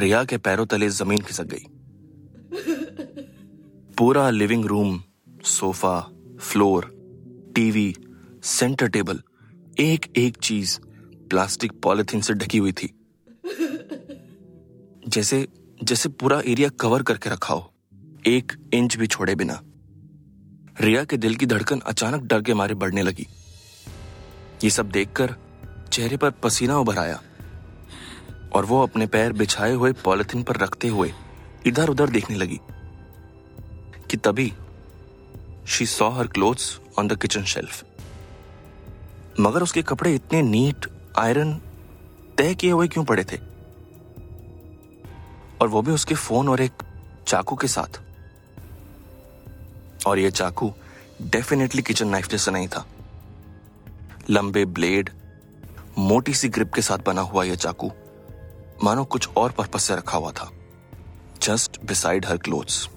रिया 0.00 0.24
के 0.24 0.38
पैरों 0.38 0.66
तले 0.66 0.88
ज़मीन 0.88 1.18
खिसक 1.18 1.44
गई। 1.44 1.64
पूरा 3.98 4.30
living 4.30 4.64
room, 4.64 5.02
sofa, 5.44 6.00
floor, 6.40 6.84
TV, 7.54 7.94
centre 8.42 8.88
table 8.88 9.22
एक 9.80 10.12
एक 10.16 10.36
चीज़ 10.36 10.78
प्लास्टिक 11.30 11.72
पॉलिथीन 11.82 12.20
से 12.20 12.34
ढकी 12.34 12.58
हुई 12.58 12.72
थी। 12.72 12.94
जैसे 15.08 15.48
जैसे 15.82 16.08
पूरा 16.08 16.42
एरिया 16.46 16.68
कवर 16.68 17.02
करके 17.02 17.30
रखा 17.30 17.54
हो, 17.54 17.74
एक 18.26 18.52
इंच 18.74 18.96
भी 18.96 19.06
छोड़े 19.06 19.34
बिना। 19.34 19.60
रिया 20.80 21.04
के 21.04 21.16
दिल 21.16 21.34
की 21.34 21.46
धड़कन 21.46 21.80
अचानक 21.80 22.22
डर 22.22 22.42
के 22.42 22.54
मारे 22.54 22.74
बढ़ने 22.74 23.02
लगी। 23.02 23.26
ये 24.64 24.70
सब 24.70 24.90
देखकर 24.90 25.34
चेहरे 25.92 26.16
पर 26.16 26.30
पसीना 26.30 26.78
उभर 26.78 26.98
आया। 26.98 27.22
और 28.54 28.64
वो 28.64 28.82
अपने 28.82 29.06
पैर 29.06 29.32
बिछाए 29.32 29.72
हुए 29.72 29.92
पॉलिथीन 29.92 30.42
पर 30.42 30.56
रखते 30.56 30.88
हुए 30.88 31.12
इधर 31.66 31.88
उधर 31.88 32.10
देखने 32.10 32.36
लगी 32.36 32.60
कि 34.10 34.16
तभी 34.16 34.52
she 35.66 35.86
saw 35.86 36.10
her 36.10 36.26
clothes 36.26 36.80
on 36.98 37.08
the 37.08 37.20
kitchen 37.20 37.44
shelf 37.44 37.84
मगर 39.40 39.62
उसके 39.62 39.82
कपड़े 39.82 40.14
इतने 40.14 40.42
नीट 40.42 40.86
आयरन 41.18 41.60
तय 42.38 42.54
किए 42.54 42.70
हुए 42.70 42.88
क्यों 42.88 43.04
पड़े 43.04 43.24
थे? 43.24 43.36
और 45.60 45.68
वो 45.68 45.82
भी 45.82 45.92
उसके 45.92 46.14
फ़ोन 46.14 46.48
और 46.48 46.60
एक 46.60 46.82
चाकू 47.26 47.56
के 47.56 47.68
साथ। 47.68 48.00
और 50.06 50.18
ये 50.18 50.30
चाकू 50.30 50.72
डेफिनेटली 51.22 51.82
किचन 51.82 52.08
नाइफ 52.08 52.28
जैसा 52.28 52.52
नहीं 52.52 52.68
था। 52.68 52.86
लंबे 54.30 54.64
ब्लेड 54.64 55.10
मोटी 55.98 56.34
सी 56.34 56.48
ग्रिप 56.48 56.72
के 56.74 56.82
साथ 56.82 56.98
बना 56.98 57.20
हुआ 57.20 57.44
यह 57.44 57.54
चाकू। 57.54 57.90
मानो 58.84 59.04
कुछ 59.04 59.28
और 59.36 59.52
पर्पज 59.52 59.80
से 59.80 59.96
रखा 59.96 60.18
हुआ 60.18 60.30
था। 60.32 60.50
Just 61.42 61.80
beside 61.84 62.26
her 62.26 62.36
clothes 62.36 62.88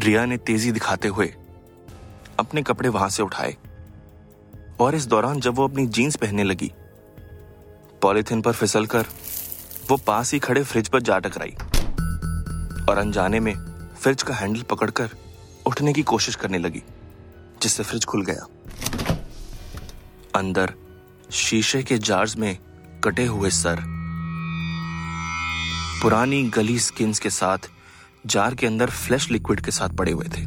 Riya 0.00 0.24
ने 0.24 0.36
तेज़ी 0.36 0.72
दिखाते 0.72 1.08
हुए 1.08 1.26
अपने 2.38 2.62
कपड़े 2.62 2.88
वहाँ 2.88 3.08
से 3.08 3.22
उठाए। 3.22 3.56
और 4.80 4.94
इस 4.94 5.06
दौरान 5.06 5.40
जब 5.40 5.54
वो 5.54 5.68
अपनी 5.68 5.86
जीन्स 5.86 6.16
पहनने 6.16 6.44
लगी, 6.44 6.70
पॉलिथिन 8.02 8.42
पर 8.42 8.52
फिसलकर 8.52 9.06
वो 9.90 9.96
पास 9.96 10.32
ही 10.32 10.38
खड़े 10.38 10.62
फ्रिज 10.62 10.88
पर 10.88 11.02
जा 11.02 11.18
टकराई 11.18 11.54
और 12.88 12.98
अनजाने 12.98 13.40
में 13.40 13.54
फ्रिज 14.00 14.22
का 14.22 14.34
हैंडल 14.34 14.62
पकड़कर 14.62 15.10
उठने 15.66 15.92
की 15.92 16.02
कोशिश 16.02 16.34
करने 16.34 16.58
लगी, 16.58 16.82
जिससे 17.62 17.82
फ्रिज 17.82 18.04
खुल 18.04 18.24
गया। 18.24 18.46
अंदर 20.34 20.74
शीशे 21.32 21.82
के 21.82 21.98
जार्स 21.98 22.36
में 22.36 22.56
कटे 23.04 23.24
हुए 23.24 23.50
सर 23.50 23.93
पुरानी 26.04 26.42
गली 26.44 26.78
स्किन्स 26.78 27.18
के 27.18 27.30
साथ, 27.30 27.58
जार 28.26 28.54
के 28.54 28.66
अंदर 28.66 28.90
फ्लैश 28.92 29.30
लिक्विड 29.30 29.60
के 29.60 29.70
साथ 29.70 29.88
पड़े 29.88 30.12
हुए 30.12 30.26
थे। 30.26 30.42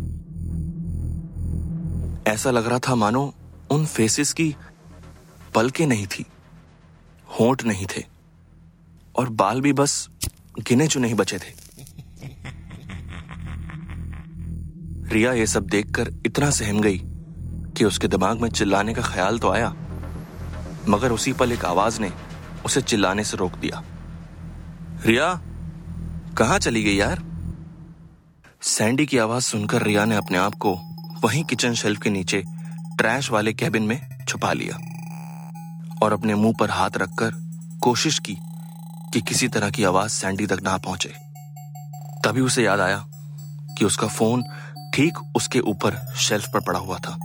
ऐसा 2.31 2.51
लग 2.51 2.67
रहा 2.67 2.79
था 2.79 2.95
मानो 2.95 3.23
उन 3.71 3.85
फेसेस 3.85 4.33
की 4.33 4.55
पलके 5.55 5.85
नहीं 5.85 6.05
थी, 6.07 6.25
होंठ 7.29 7.63
नहीं 7.63 7.85
थे, 7.87 8.03
और 9.15 9.29
बाल 9.31 9.61
भी 9.61 9.73
बस 9.73 9.97
गिने 10.59 10.87
चुने 10.87 11.07
ही 11.07 11.13
बचे 11.13 11.37
थे। 11.37 11.55
रिया 15.09 15.33
ये 15.33 15.47
सब 15.47 15.67
देखकर 15.67 16.13
इतना 16.25 16.51
सहम 16.51 16.81
गई 16.81 17.01
कि 17.77 17.85
उसके 17.85 18.07
दिमाग 18.07 18.41
में 18.41 18.49
चिल्लाने 18.51 18.93
का 18.93 19.01
ख्याल 19.03 19.39
तो 19.39 19.49
आया, 19.49 19.75
मगर 20.89 21.11
उसी 21.11 21.33
पल 21.33 21.51
एक 21.51 21.65
आवाज़ 21.65 22.01
ने 22.01 22.13
उसे 22.65 22.81
चिल्लाने 22.83 23.23
से 23.23 23.37
रोक 23.37 23.57
दिया। 23.57 23.83
रिया, 25.07 25.27
कहाँ 26.37 26.59
चली 26.59 26.83
गई 26.83 26.95
यार? 26.95 27.19
सैंडी 28.61 29.05
की 29.05 29.17
आवाज़ 29.17 29.43
सुनकर 29.43 29.81
रिया 29.81 30.05
ने 30.05 30.15
अपने 30.15 30.37
आप 30.37 30.55
को 30.55 30.73
वहीं 31.23 31.43
किचन 31.43 31.73
शेल्फ 31.73 32.01
के 32.01 32.09
नीचे 32.09 32.43
ट्रैश 32.97 33.31
वाले 33.31 33.53
कैबिन 33.53 33.83
में 33.83 34.25
छुपा 34.27 34.53
लिया 34.53 34.75
और 36.03 36.13
अपने 36.13 36.35
मुँह 36.35 36.53
पर 36.59 36.69
हाथ 36.69 36.97
रखकर 36.97 37.31
कोशिश 37.83 38.19
की 38.19 38.37
कि 39.13 39.21
किसी 39.21 39.47
तरह 39.47 39.69
की 39.69 39.83
आवाज़ 39.83 40.11
सैंडी 40.11 40.47
तक 40.47 40.59
ना 40.63 40.77
पहुँचे। 40.77 41.09
तभी 42.25 42.41
उसे 42.41 42.63
याद 42.63 42.79
आया 42.79 43.05
कि 43.77 43.85
उसका 43.85 44.07
फ़ोन 44.07 44.43
ठीक 44.93 45.17
उसके 45.35 45.59
ऊपर 45.59 46.13
शेल्फ 46.17 46.49
पर 46.53 46.59
पड़ा 46.59 46.79
हुआ 46.79 46.97
था। 46.97 47.17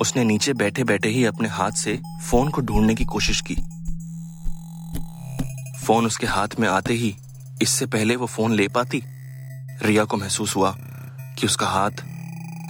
उसने 0.00 0.24
नीचे 0.24 0.52
बैठे 0.52 0.84
बैठे 0.84 1.08
ही 1.08 1.24
अपने 1.24 1.48
हाथ 1.48 1.72
से 1.72 2.00
फ़ोन 2.30 2.50
को 2.50 2.60
ढूँढने 2.60 2.94
की 2.94 3.04
कोशिश 3.04 3.40
की। 3.40 3.56
फ़ोन 5.82 6.06
उसके 6.06 6.26
हाथ 6.26 6.48
में 6.60 6.68
आते 6.68 6.94
ही 6.94 7.14
इससे 7.62 7.86
पहले 7.86 8.16
वो 8.16 8.26
फ़ोन 8.26 8.52
ले 8.52 8.66
पाती। 8.68 9.02
रिया 9.82 10.04
को 10.04 10.16
महसूस 10.16 10.56
हुआ 10.56 10.74
कि 11.38 11.46
उसका 11.46 11.66
हाथ 11.66 12.04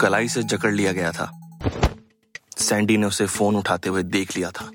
कलाई 0.00 0.28
से 0.28 0.42
जकड़ 0.42 0.72
लिया 0.74 0.92
गया 0.92 1.10
था। 1.12 1.30
सैंडी 2.58 2.96
ने 2.96 3.06
उसे 3.06 3.26
फ़ोन 3.26 3.56
उठाते 3.56 3.88
हुए 3.88 4.02
देख 4.02 4.36
लिया 4.36 4.50
था। 4.50 4.70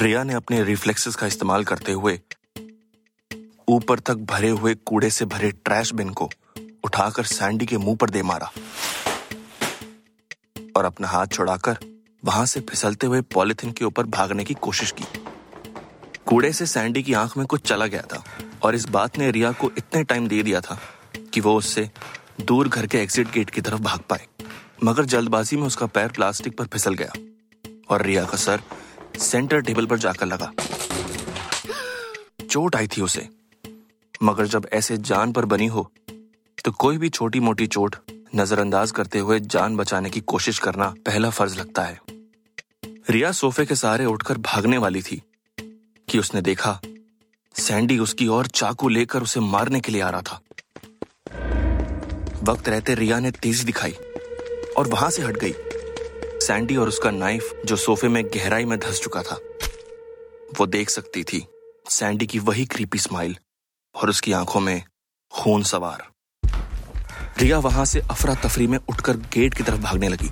रिया 0.00 0.22
ने 0.22 0.34
अपने 0.34 0.62
रिफ्लेक्सेस 0.64 1.16
का 1.16 1.26
इस्तेमाल 1.26 1.64
करते 1.64 1.92
हुए 1.92 2.18
ऊपर 3.68 3.98
तक 3.98 4.14
भरे 4.14 4.48
हुए 4.48 4.74
कूड़े 4.74 5.10
से 5.10 5.24
भरे 5.24 5.50
ट्रैश 5.50 5.92
बिन 5.92 6.10
को 6.10 6.30
उठाकर 6.84 7.24
सैंडी 7.24 7.66
के 7.66 7.78
मुँह 7.78 7.96
पर 7.96 8.10
दे 8.10 8.22
मारा 8.22 8.50
और 10.76 10.84
अपना 10.84 11.08
हाथ 11.08 11.26
छुड़ाकर 11.26 11.78
वहाँ 12.24 12.46
से 12.46 12.60
फिसलते 12.60 13.06
हुए 13.06 13.20
पॉलिथिन 13.34 13.72
के 13.72 13.84
ऊपर 13.84 14.06
भागने 14.06 14.44
की 14.44 14.54
कोशिश 14.54 14.90
की। 14.90 15.04
कूड़े 16.28 16.52
से 16.52 16.66
सैंडी 16.66 17.02
की 17.02 17.12
आँख 17.12 17.36
में 17.36 17.46
कुछ 17.46 17.60
चला 17.60 17.86
गया 17.86 18.02
था 18.02 18.22
और 18.62 18.74
इस 18.74 18.88
बात 18.88 19.18
ने 19.18 19.30
रिया 19.30 19.52
को 19.52 19.70
इतने 19.78 20.02
टाइम 20.04 20.26
दे 20.28 20.42
दिया 20.42 20.60
था 20.60 20.78
कि 21.34 21.40
वो 21.40 21.56
उससे 21.56 21.90
दूर 22.40 22.68
घर 22.68 22.86
के 22.86 22.98
एग्जिट 22.98 23.30
गेट 23.32 23.50
की 23.50 23.60
तरफ़ 23.60 23.80
भाग 23.80 24.00
पाए। 24.00 24.26
मगर 24.84 25.04
जल्दबाजी 25.04 25.56
में 25.56 25.62
उसका 25.62 25.86
पैर 25.86 26.08
प्लास्टिक 26.08 26.56
पर 26.56 26.64
फिसल 26.64 26.94
गया 26.94 27.12
और 27.90 28.02
रिया 28.02 28.24
का 28.24 28.36
सर 28.36 28.60
सेंटर 29.18 29.60
टेबल 29.60 29.86
पर 29.86 29.98
जाकर 29.98 30.26
लगा। 30.26 30.52
चोट 32.50 32.76
आई 32.76 32.88
थी 32.88 33.02
उसे। 33.02 33.28
मगर 34.22 34.46
जब 34.46 34.68
ऐसे 34.72 34.96
जान 34.96 35.32
पर 35.32 35.44
बनी 35.44 35.66
हो 35.66 35.90
तो 36.64 36.72
कोई 36.72 36.98
भी 36.98 37.08
छोटी 37.08 37.40
मोटी 37.40 37.66
चोट 37.66 37.96
नजरअंदाज 38.36 38.90
करते 38.90 39.18
हुए 39.18 39.40
जान 39.40 39.76
बचाने 39.76 40.10
की 40.10 40.20
कोशिश 40.20 40.58
करना 40.58 40.94
पहला 41.06 41.30
फ़र्ज़ 41.30 41.58
लगता 41.58 41.82
है। 41.82 42.00
रिया 43.10 43.32
सोफे 43.32 43.66
के 43.66 43.74
सहारे 43.74 44.04
उठकर 44.04 44.38
भागने 44.38 44.78
वाली 44.78 45.02
थी। 45.02 45.22
कि 46.10 46.18
उसने 46.18 46.40
देखा, 46.40 46.80
सैंडी 47.54 47.98
उसकी 47.98 48.26
ओर 48.26 48.46
चाकू 48.46 48.88
लेकर 48.88 49.22
उसे 49.22 49.40
मारने 49.40 49.80
के 49.80 49.92
लिए 49.92 50.00
आ 50.00 50.10
रहा 50.10 50.22
था। 50.22 50.40
वक्त 52.42 52.68
रहते 52.68 52.94
रिया 52.94 53.18
ने 53.20 53.30
तेज़ी 53.30 53.64
दिखाई 53.64 53.92
और 54.76 54.88
वहाँ 54.88 55.10
से 55.10 55.22
हट 55.22 55.36
गई। 55.36 55.54
सैंडी 56.46 56.76
और 56.76 56.88
उसका 56.88 57.10
नाइफ, 57.10 57.52
जो 57.66 57.76
सोफे 57.76 58.08
में 58.08 58.24
गहराई 58.26 58.64
में 58.64 58.78
धस 58.78 59.00
चुका 59.00 59.22
था, 59.22 59.38
वो 60.58 60.66
देख 60.66 60.90
सकती 60.90 61.24
थी 61.24 61.46
सैंडी 61.90 62.26
की 62.26 62.38
वही 62.38 62.64
क्रीपी 62.66 62.98
स्माइल 62.98 63.36
और 63.94 64.10
उसकी 64.10 64.32
आँखों 64.32 64.60
में 64.60 64.82
खून 65.32 65.62
सवार। 65.62 66.06
रिया 67.38 67.58
वहाँ 67.58 67.84
से 67.84 68.00
अफरा 68.00 68.34
तफरी 68.34 68.66
में 68.66 68.78
उठकर 68.78 69.16
गेट 69.16 69.54
की 69.54 69.62
तरफ़ 69.62 69.80
भागने 69.80 70.08
लगी 70.08 70.30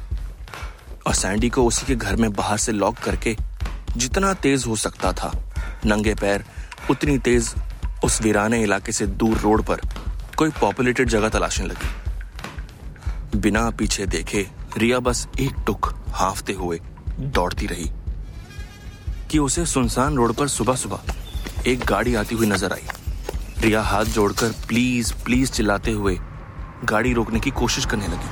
और 1.06 1.14
सैंडी 1.14 1.50
को 1.50 1.64
उसी 1.64 1.86
के 1.86 1.94
घर 1.94 2.16
में 2.16 2.32
बाहर 2.32 2.58
से 2.58 2.72
लॉक 2.72 2.98
करके 2.98 3.36
जितना 3.96 4.32
तेज 4.34 4.66
हो 4.66 4.76
सकता 4.76 5.12
था 5.12 5.45
नंगे 5.84 6.14
पैर, 6.14 6.44
उतनी 6.90 7.18
तेज 7.18 7.54
उस 8.04 8.20
वीराने 8.22 8.62
इलाके 8.62 8.92
से 8.92 9.06
दूर 9.06 9.38
रोड 9.38 9.62
पर 9.62 9.80
कोई 10.38 10.50
पॉपुलेटेड 10.60 11.08
जगह 11.08 11.28
तलाशने 11.28 11.66
लगी। 11.66 13.38
बिना 13.40 13.70
पीछे 13.70 14.06
देखे, 14.06 14.46
रिया 14.78 14.98
बस 15.00 15.26
एक 15.40 15.54
टुक 15.66 15.94
हाफते 16.14 16.52
हुए 16.52 16.80
दौड़ती 17.20 17.66
रही 17.66 17.90
कि 19.30 19.38
उसे 19.38 19.66
सुनसान 19.66 20.16
रोड 20.16 20.32
पर 20.32 20.48
सुबह 20.48 20.74
सुबह 20.74 21.00
एक 21.66 21.84
गाड़ी 21.84 22.14
आती 22.14 22.34
हुई 22.34 22.46
नज़र 22.46 22.72
आई। 22.72 22.86
रिया 23.60 23.82
हाथ 23.82 24.04
जोड़कर 24.04 24.52
प्लीज़ 24.68 25.12
प्लीज़ 25.24 25.50
चिल्लाते 25.52 25.90
हुए 25.90 26.18
गाड़ी 26.84 27.12
रोकने 27.12 27.40
की 27.40 27.50
कोशिश 27.50 27.86
करने 27.86 28.06
लगी। 28.06 28.28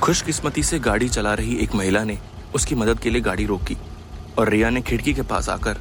खुशकिस्मती 0.00 0.62
से 0.62 0.78
गाड़ी 0.78 1.08
चला 1.08 1.34
रही 1.34 1.56
एक 1.56 1.74
महिला 1.74 2.04
ने 2.04 2.18
उसकी 2.54 2.74
मदद 2.74 3.00
के 3.00 3.10
लिए 3.10 3.20
गाड़ी 3.20 3.46
रोकी। 3.46 3.76
और 4.38 4.48
रिया 4.48 4.70
ने 4.70 4.80
खिड़की 4.80 5.14
के 5.14 5.22
पास 5.22 5.48
आकर 5.48 5.80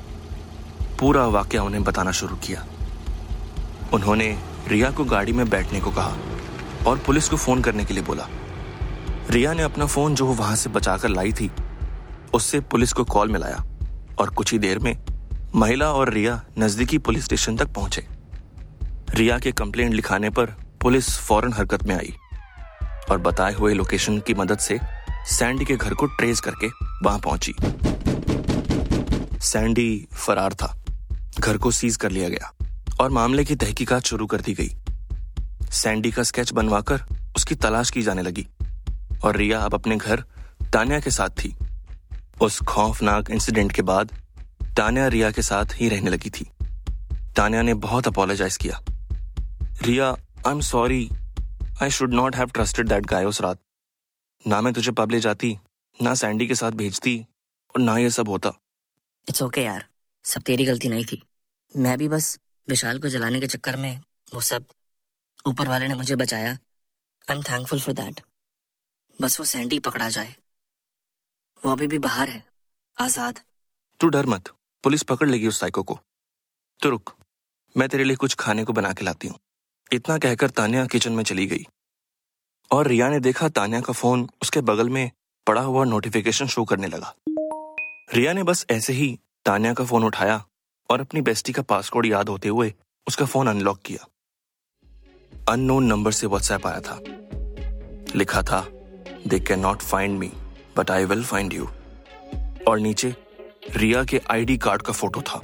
पूरा 0.99 1.25
वाक्य 1.27 1.57
उन्हें 1.57 1.83
बताना 1.83 2.11
शुरू 2.11 2.35
किया। 2.35 2.65
उन्होंने 3.93 4.37
रिया 4.67 4.89
को 4.91 5.03
गाड़ी 5.05 5.33
में 5.33 5.49
बैठने 5.49 5.79
को 5.79 5.91
कहा 5.91 6.15
और 6.87 6.97
पुलिस 6.97 7.29
को 7.29 7.37
फ़ोन 7.37 7.61
करने 7.61 7.85
के 7.85 7.93
लिए 7.93 8.03
बोला। 8.03 8.27
रिया 9.29 9.53
ने 9.53 9.63
अपना 9.63 9.85
फ़ोन 9.85 10.15
जो 10.15 10.25
वहाँ 10.25 10.55
से 10.55 10.69
बचाकर 10.69 11.09
लाई 11.09 11.31
थी, 11.31 11.49
उससे 12.33 12.59
पुलिस 12.61 12.93
को 12.93 13.03
कॉल 13.03 13.31
मिलाया 13.31 13.63
और 14.19 14.29
कुछ 14.29 14.51
ही 14.51 14.59
देर 14.59 14.79
में 14.79 14.95
महिला 15.55 15.91
और 15.93 16.13
रिया 16.13 16.41
नजदीकी 16.59 16.97
पुलिस 16.97 17.25
स्टेशन 17.25 17.55
तक 17.57 17.73
पहुँचे। 17.73 18.05
रिया 19.15 19.37
के 19.39 19.51
कंप्लेंट 19.51 19.93
लिखाने 19.93 20.29
पर 20.29 20.55
पुलिस 20.81 21.17
फ़ौरन 21.19 21.53
हरकत 21.53 21.83
में 21.83 21.95
आई 21.95 22.13
और 23.11 23.17
बताए 23.17 23.53
हुए 23.53 23.73
लोकेशन 23.73 24.19
की 24.19 24.33
मदद 24.33 24.57
से 24.57 24.79
सैंडी 25.29 25.65
के 25.65 25.75
घर 25.75 25.93
को 25.93 26.05
ट्रेस 26.07 26.39
करके 26.39 26.67
वहाँ 27.03 27.19
पहुँची। 27.19 27.53
सैंडी 29.49 30.07
फरार 30.13 30.53
था। 30.53 30.75
घर 31.39 31.57
को 31.57 31.71
सीज 31.71 31.95
कर 31.95 32.11
लिया 32.11 32.29
गया 32.29 32.51
और 33.01 33.09
मामले 33.09 33.45
की 33.45 33.55
तहकीकात 33.55 34.05
शुरू 34.05 34.27
कर 34.27 34.41
दी 34.41 34.53
गई। 34.53 34.69
सैंडी 35.71 36.11
का 36.11 36.23
स्केच 36.23 36.51
बनवाकर 36.53 37.03
उसकी 37.35 37.55
तलाश 37.55 37.89
की 37.89 38.01
जाने 38.01 38.21
लगी 38.21 38.45
और 39.23 39.35
रिया 39.35 39.59
अब 39.59 39.73
अपने 39.73 39.97
घर 39.97 40.23
तानिया 40.73 40.99
के 40.99 41.11
साथ 41.11 41.29
थी। 41.43 41.53
उस 42.41 42.59
खौफनाक 42.61 43.31
इंसिडेंट 43.31 43.71
के 43.71 43.81
बाद 43.81 44.11
तानिया 44.77 45.07
रिया 45.07 45.31
के 45.31 45.41
साथ 45.41 45.65
ही 45.75 45.89
रहने 45.89 46.09
लगी 46.09 46.29
थी। 46.29 46.49
तानिया 47.35 47.61
ने 47.61 47.73
बहुत 47.73 48.07
अपोलोजाइज 48.07 48.57
किया। 48.57 48.81
Riya 49.81 50.11
I 50.11 50.51
am 50.51 50.61
sorry 50.61 51.09
I 51.81 51.89
should 51.89 52.13
not 52.13 52.35
have 52.35 52.49
trusted 52.53 52.87
that 52.87 53.05
guy 53.05 53.25
उस 53.25 53.41
रात। 53.41 53.59
ना 54.47 54.61
मैं 54.61 54.73
तुझे 54.73 54.91
पब 54.91 55.11
ले 55.11 55.19
जाती, 55.19 55.57
ना 55.99 56.13
सैंडी 56.15 56.47
के 56.47 56.55
साथ 56.55 56.71
भेजती 56.71 57.19
और 57.75 57.81
ना 57.81 57.97
ये 57.97 58.09
सब 58.09 58.29
होता। 58.29 58.57
इट्स 59.29 59.41
ओके 59.41 59.61
यार। 59.63 59.85
सब 60.25 60.41
तेरी 60.41 60.65
गलती 60.65 60.89
नहीं 60.89 61.05
थी। 61.05 61.21
मैं 61.75 61.97
भी 61.97 62.07
बस 62.07 62.37
विशाल 62.67 62.99
को 62.99 63.09
जलाने 63.09 63.39
के 63.39 63.47
चक्कर 63.47 63.75
में 63.75 64.01
वो 64.33 64.41
सब 64.41 64.65
ऊपर 65.47 65.67
वाले 65.67 65.87
ने 65.87 65.95
मुझे 65.95 66.15
बचाया। 66.15 66.51
I 66.51 67.35
am 67.35 67.43
thankful 67.43 67.79
for 67.79 67.93
that 67.93 68.21
बस 69.19 69.39
वो 69.39 69.45
सैंडी 69.45 69.79
पकड़ा 69.79 70.09
जाए। 70.09 70.35
वो 71.61 71.71
अभी 71.71 71.87
भी 71.87 71.99
बाहर 71.99 72.29
है। 72.29 72.43
आज़ाद। 72.97 73.39
तू 73.99 74.09
डर 74.09 74.25
मत। 74.25 74.49
पुलिस 74.83 75.03
पकड़ 75.03 75.27
लेगी 75.29 75.47
उस 75.47 75.59
साइको 75.59 75.83
को। 75.83 75.99
तो 76.79 76.89
रुक। 76.89 77.15
मैं 77.77 77.89
तेरे 77.89 78.03
लिए 78.03 78.15
कुछ 78.15 78.35
खाने 78.35 78.63
को 78.63 78.73
बना 78.73 78.93
के 78.93 79.05
लाती 79.05 79.27
हूँ। 79.27 79.39
इतना 79.91 80.17
कहकर 80.17 80.49
तानिया 80.49 80.85
किचन 80.85 81.11
में 81.11 81.23
चली 81.23 81.45
गई। 81.47 81.65
और 82.71 82.87
रिया 82.87 83.09
ने 83.09 83.19
देखा 83.19 83.49
तानिया 83.49 83.81
का 83.81 83.93
फ़ोन 83.93 84.29
उसके 84.41 84.61
बगल 84.61 84.89
में 84.89 85.11
पड़ा 85.47 85.61
हुआ 85.61 85.83
नोटिफिकेशन 85.85 86.47
शो 86.47 86.65
करने 86.65 86.87
लगा। 86.87 87.15
रिया 88.13 88.33
ने 88.33 88.43
बस 88.43 88.65
ऐसे 88.69 88.93
ही 88.93 89.19
तानिया 89.45 89.73
का 89.73 89.83
फ़ोन 89.83 90.03
उठाया 90.03 90.45
और 90.89 91.01
अपनी 91.01 91.21
बेस्टी 91.21 91.53
का 91.53 91.61
पासवर्ड 91.61 92.05
याद 92.05 92.29
होते 92.29 92.49
हुए 92.49 92.73
उसका 93.07 93.25
फ़ोन 93.25 93.47
अनलॉक 93.47 93.79
किया। 93.85 94.07
अननोन 95.49 95.85
नंबर 95.85 96.11
से 96.11 96.27
व्हाट्सएप 96.27 96.67
आया 96.67 96.79
था। 96.79 96.99
लिखा 98.15 98.41
था 98.41 98.67
they 99.27 99.39
can 99.39 99.59
not 99.59 99.81
find 99.81 100.19
me 100.19 100.31
but 100.77 100.91
I 100.91 101.05
will 101.05 101.23
find 101.23 101.53
you 101.53 101.65
और 102.67 102.79
नीचे, 102.79 103.15
रिया 103.71 104.03
के 104.03 104.21
आईडी 104.29 104.57
कार्ड 104.57 104.81
का 104.81 104.93
फ़ोटो 104.93 105.21
था। 105.21 105.41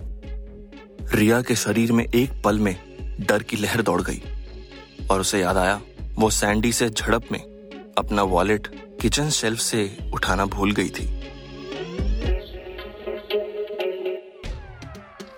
रिया 1.13 1.41
के 1.41 1.55
शरीर 1.55 1.91
में 1.91 2.05
एक 2.05 2.41
पल 2.43 2.59
में 2.59 2.75
डर 3.19 3.43
की 3.43 3.57
लहर 3.57 3.81
दौड़ 3.81 4.01
गई 4.01 4.21
और 5.11 5.21
उसे 5.21 5.41
याद 5.41 5.57
आया, 5.57 5.81
वो 6.15 6.29
सैंडी 6.29 6.73
से 6.73 6.89
झड़प 6.89 7.31
में 7.31 7.39
अपना 7.97 8.23
वॉलेट 8.23 8.67
किचन 9.01 9.29
शेल्फ 9.29 9.59
से 9.59 10.11
उठाना 10.13 10.45
भूल 10.45 10.71
गई 10.71 10.89
थी। 10.89 11.14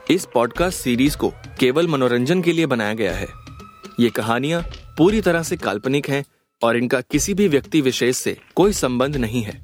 इस 0.10 0.28
पॉडकास्ट 0.34 0.80
सीरीज़ 0.80 1.18
को 1.18 1.30
केवल 1.60 1.88
मनोरंजन 1.88 2.42
के 2.42 2.52
लिए 2.52 2.66
बनाया 2.66 2.94
गया 2.94 3.14
है। 3.14 3.28
ये 4.00 4.10
कहानियाँ 4.10 4.62
पूरी 4.98 5.22
तरह 5.22 5.44
से 5.44 5.56
काल्पनिक 5.58 6.10
हैं 6.10 6.24
और 6.62 6.78
इनका 6.78 7.02
किसी 7.02 7.34
भी 7.34 7.48
व्यक्ति 7.48 7.82
विशेष 7.82 8.18
से 8.18 8.38
कोई 8.56 8.74
संबंध 8.74 9.16
नहीं 9.16 9.42
है। 9.44 9.62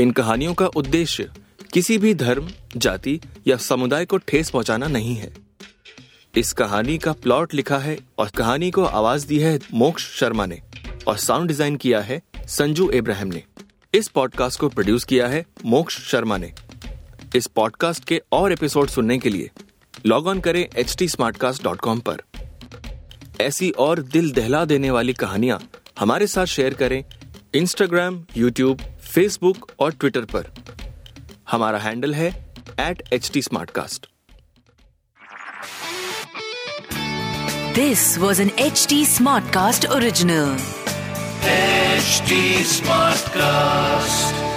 इन 0.00 0.10
कहानियों 0.10 0.54
का 0.54 0.66
उद्देश्य 0.66 1.28
किसी 1.72 1.98
भी 1.98 2.14
धर्म, 2.14 2.48
जाति 2.76 3.20
या 3.46 3.56
समुदाय 3.56 4.04
को 4.04 4.18
ठेस 4.18 4.50
पहुंचाना 4.50 4.86
नहीं 4.86 5.14
है। 5.16 5.32
इस 6.34 6.52
कहानी 6.52 6.98
का 6.98 7.12
प्लॉट 7.12 7.54
लिखा 7.54 7.78
है 7.78 7.98
और 8.18 8.28
कहानी 8.28 8.70
को 8.70 8.84
आवाज़ 8.84 9.26
दी 9.26 9.38
है 9.38 9.58
मोक्ष 9.74 10.08
शर्मा 10.18 10.46
ने 10.46 10.60
और 11.06 11.16
साउंड 11.16 11.48
डिज़ाइन 11.48 11.76
किया 11.76 12.00
है 12.00 12.20
संजू 12.46 12.90
इब्राहिम 12.90 13.28
ने। 13.28 13.42
इस 13.94 14.08
पॉडकास्ट 14.08 14.60
को 14.60 14.68
प्रोड्यूस 14.68 15.04
किया 15.04 15.28
है 15.28 15.44
मोक्ष 15.64 16.00
शर्मा 16.00 16.36
ने। 16.36 16.52
इस 17.36 17.46
पॉडकास्ट 17.46 18.04
के 18.04 18.20
और 18.32 18.52
एपिसोड 18.52 18.88
सुनने 18.88 19.18
के 19.18 19.30
लिए 19.30 19.50
लॉग 20.06 20.26
ऑन 20.26 20.40
करें 20.40 20.66
एच 20.76 20.94
टी 20.98 21.08
पर 22.08 22.22
ऐसी 23.40 23.70
और 23.78 24.00
दिल 24.12 24.32
दहला 24.32 24.64
देने 24.64 24.90
वाली 24.90 25.12
कहानियाँ 25.14 25.60
हमारे 25.98 26.26
साथ 26.26 26.46
शेयर 26.46 26.74
करें 26.74 27.02
इंस्टाग्राम 27.54 28.24
यूट्यूब 28.36 28.82
फेसबुक 29.14 29.70
और 29.80 29.92
ट्विटर 29.92 30.24
पर 30.34 30.52
हमारा 31.50 31.78
हैंडल 31.78 32.14
है 32.14 32.28
at 32.80 33.02
H 33.12 33.30
T 33.34 33.42
This 37.78 38.00
was 38.18 38.40
an 38.40 38.48
HT 38.62 38.96
Smartcast 39.08 39.84
original. 39.96 40.56
HT 41.44 42.40
Smartcast. 42.72 44.47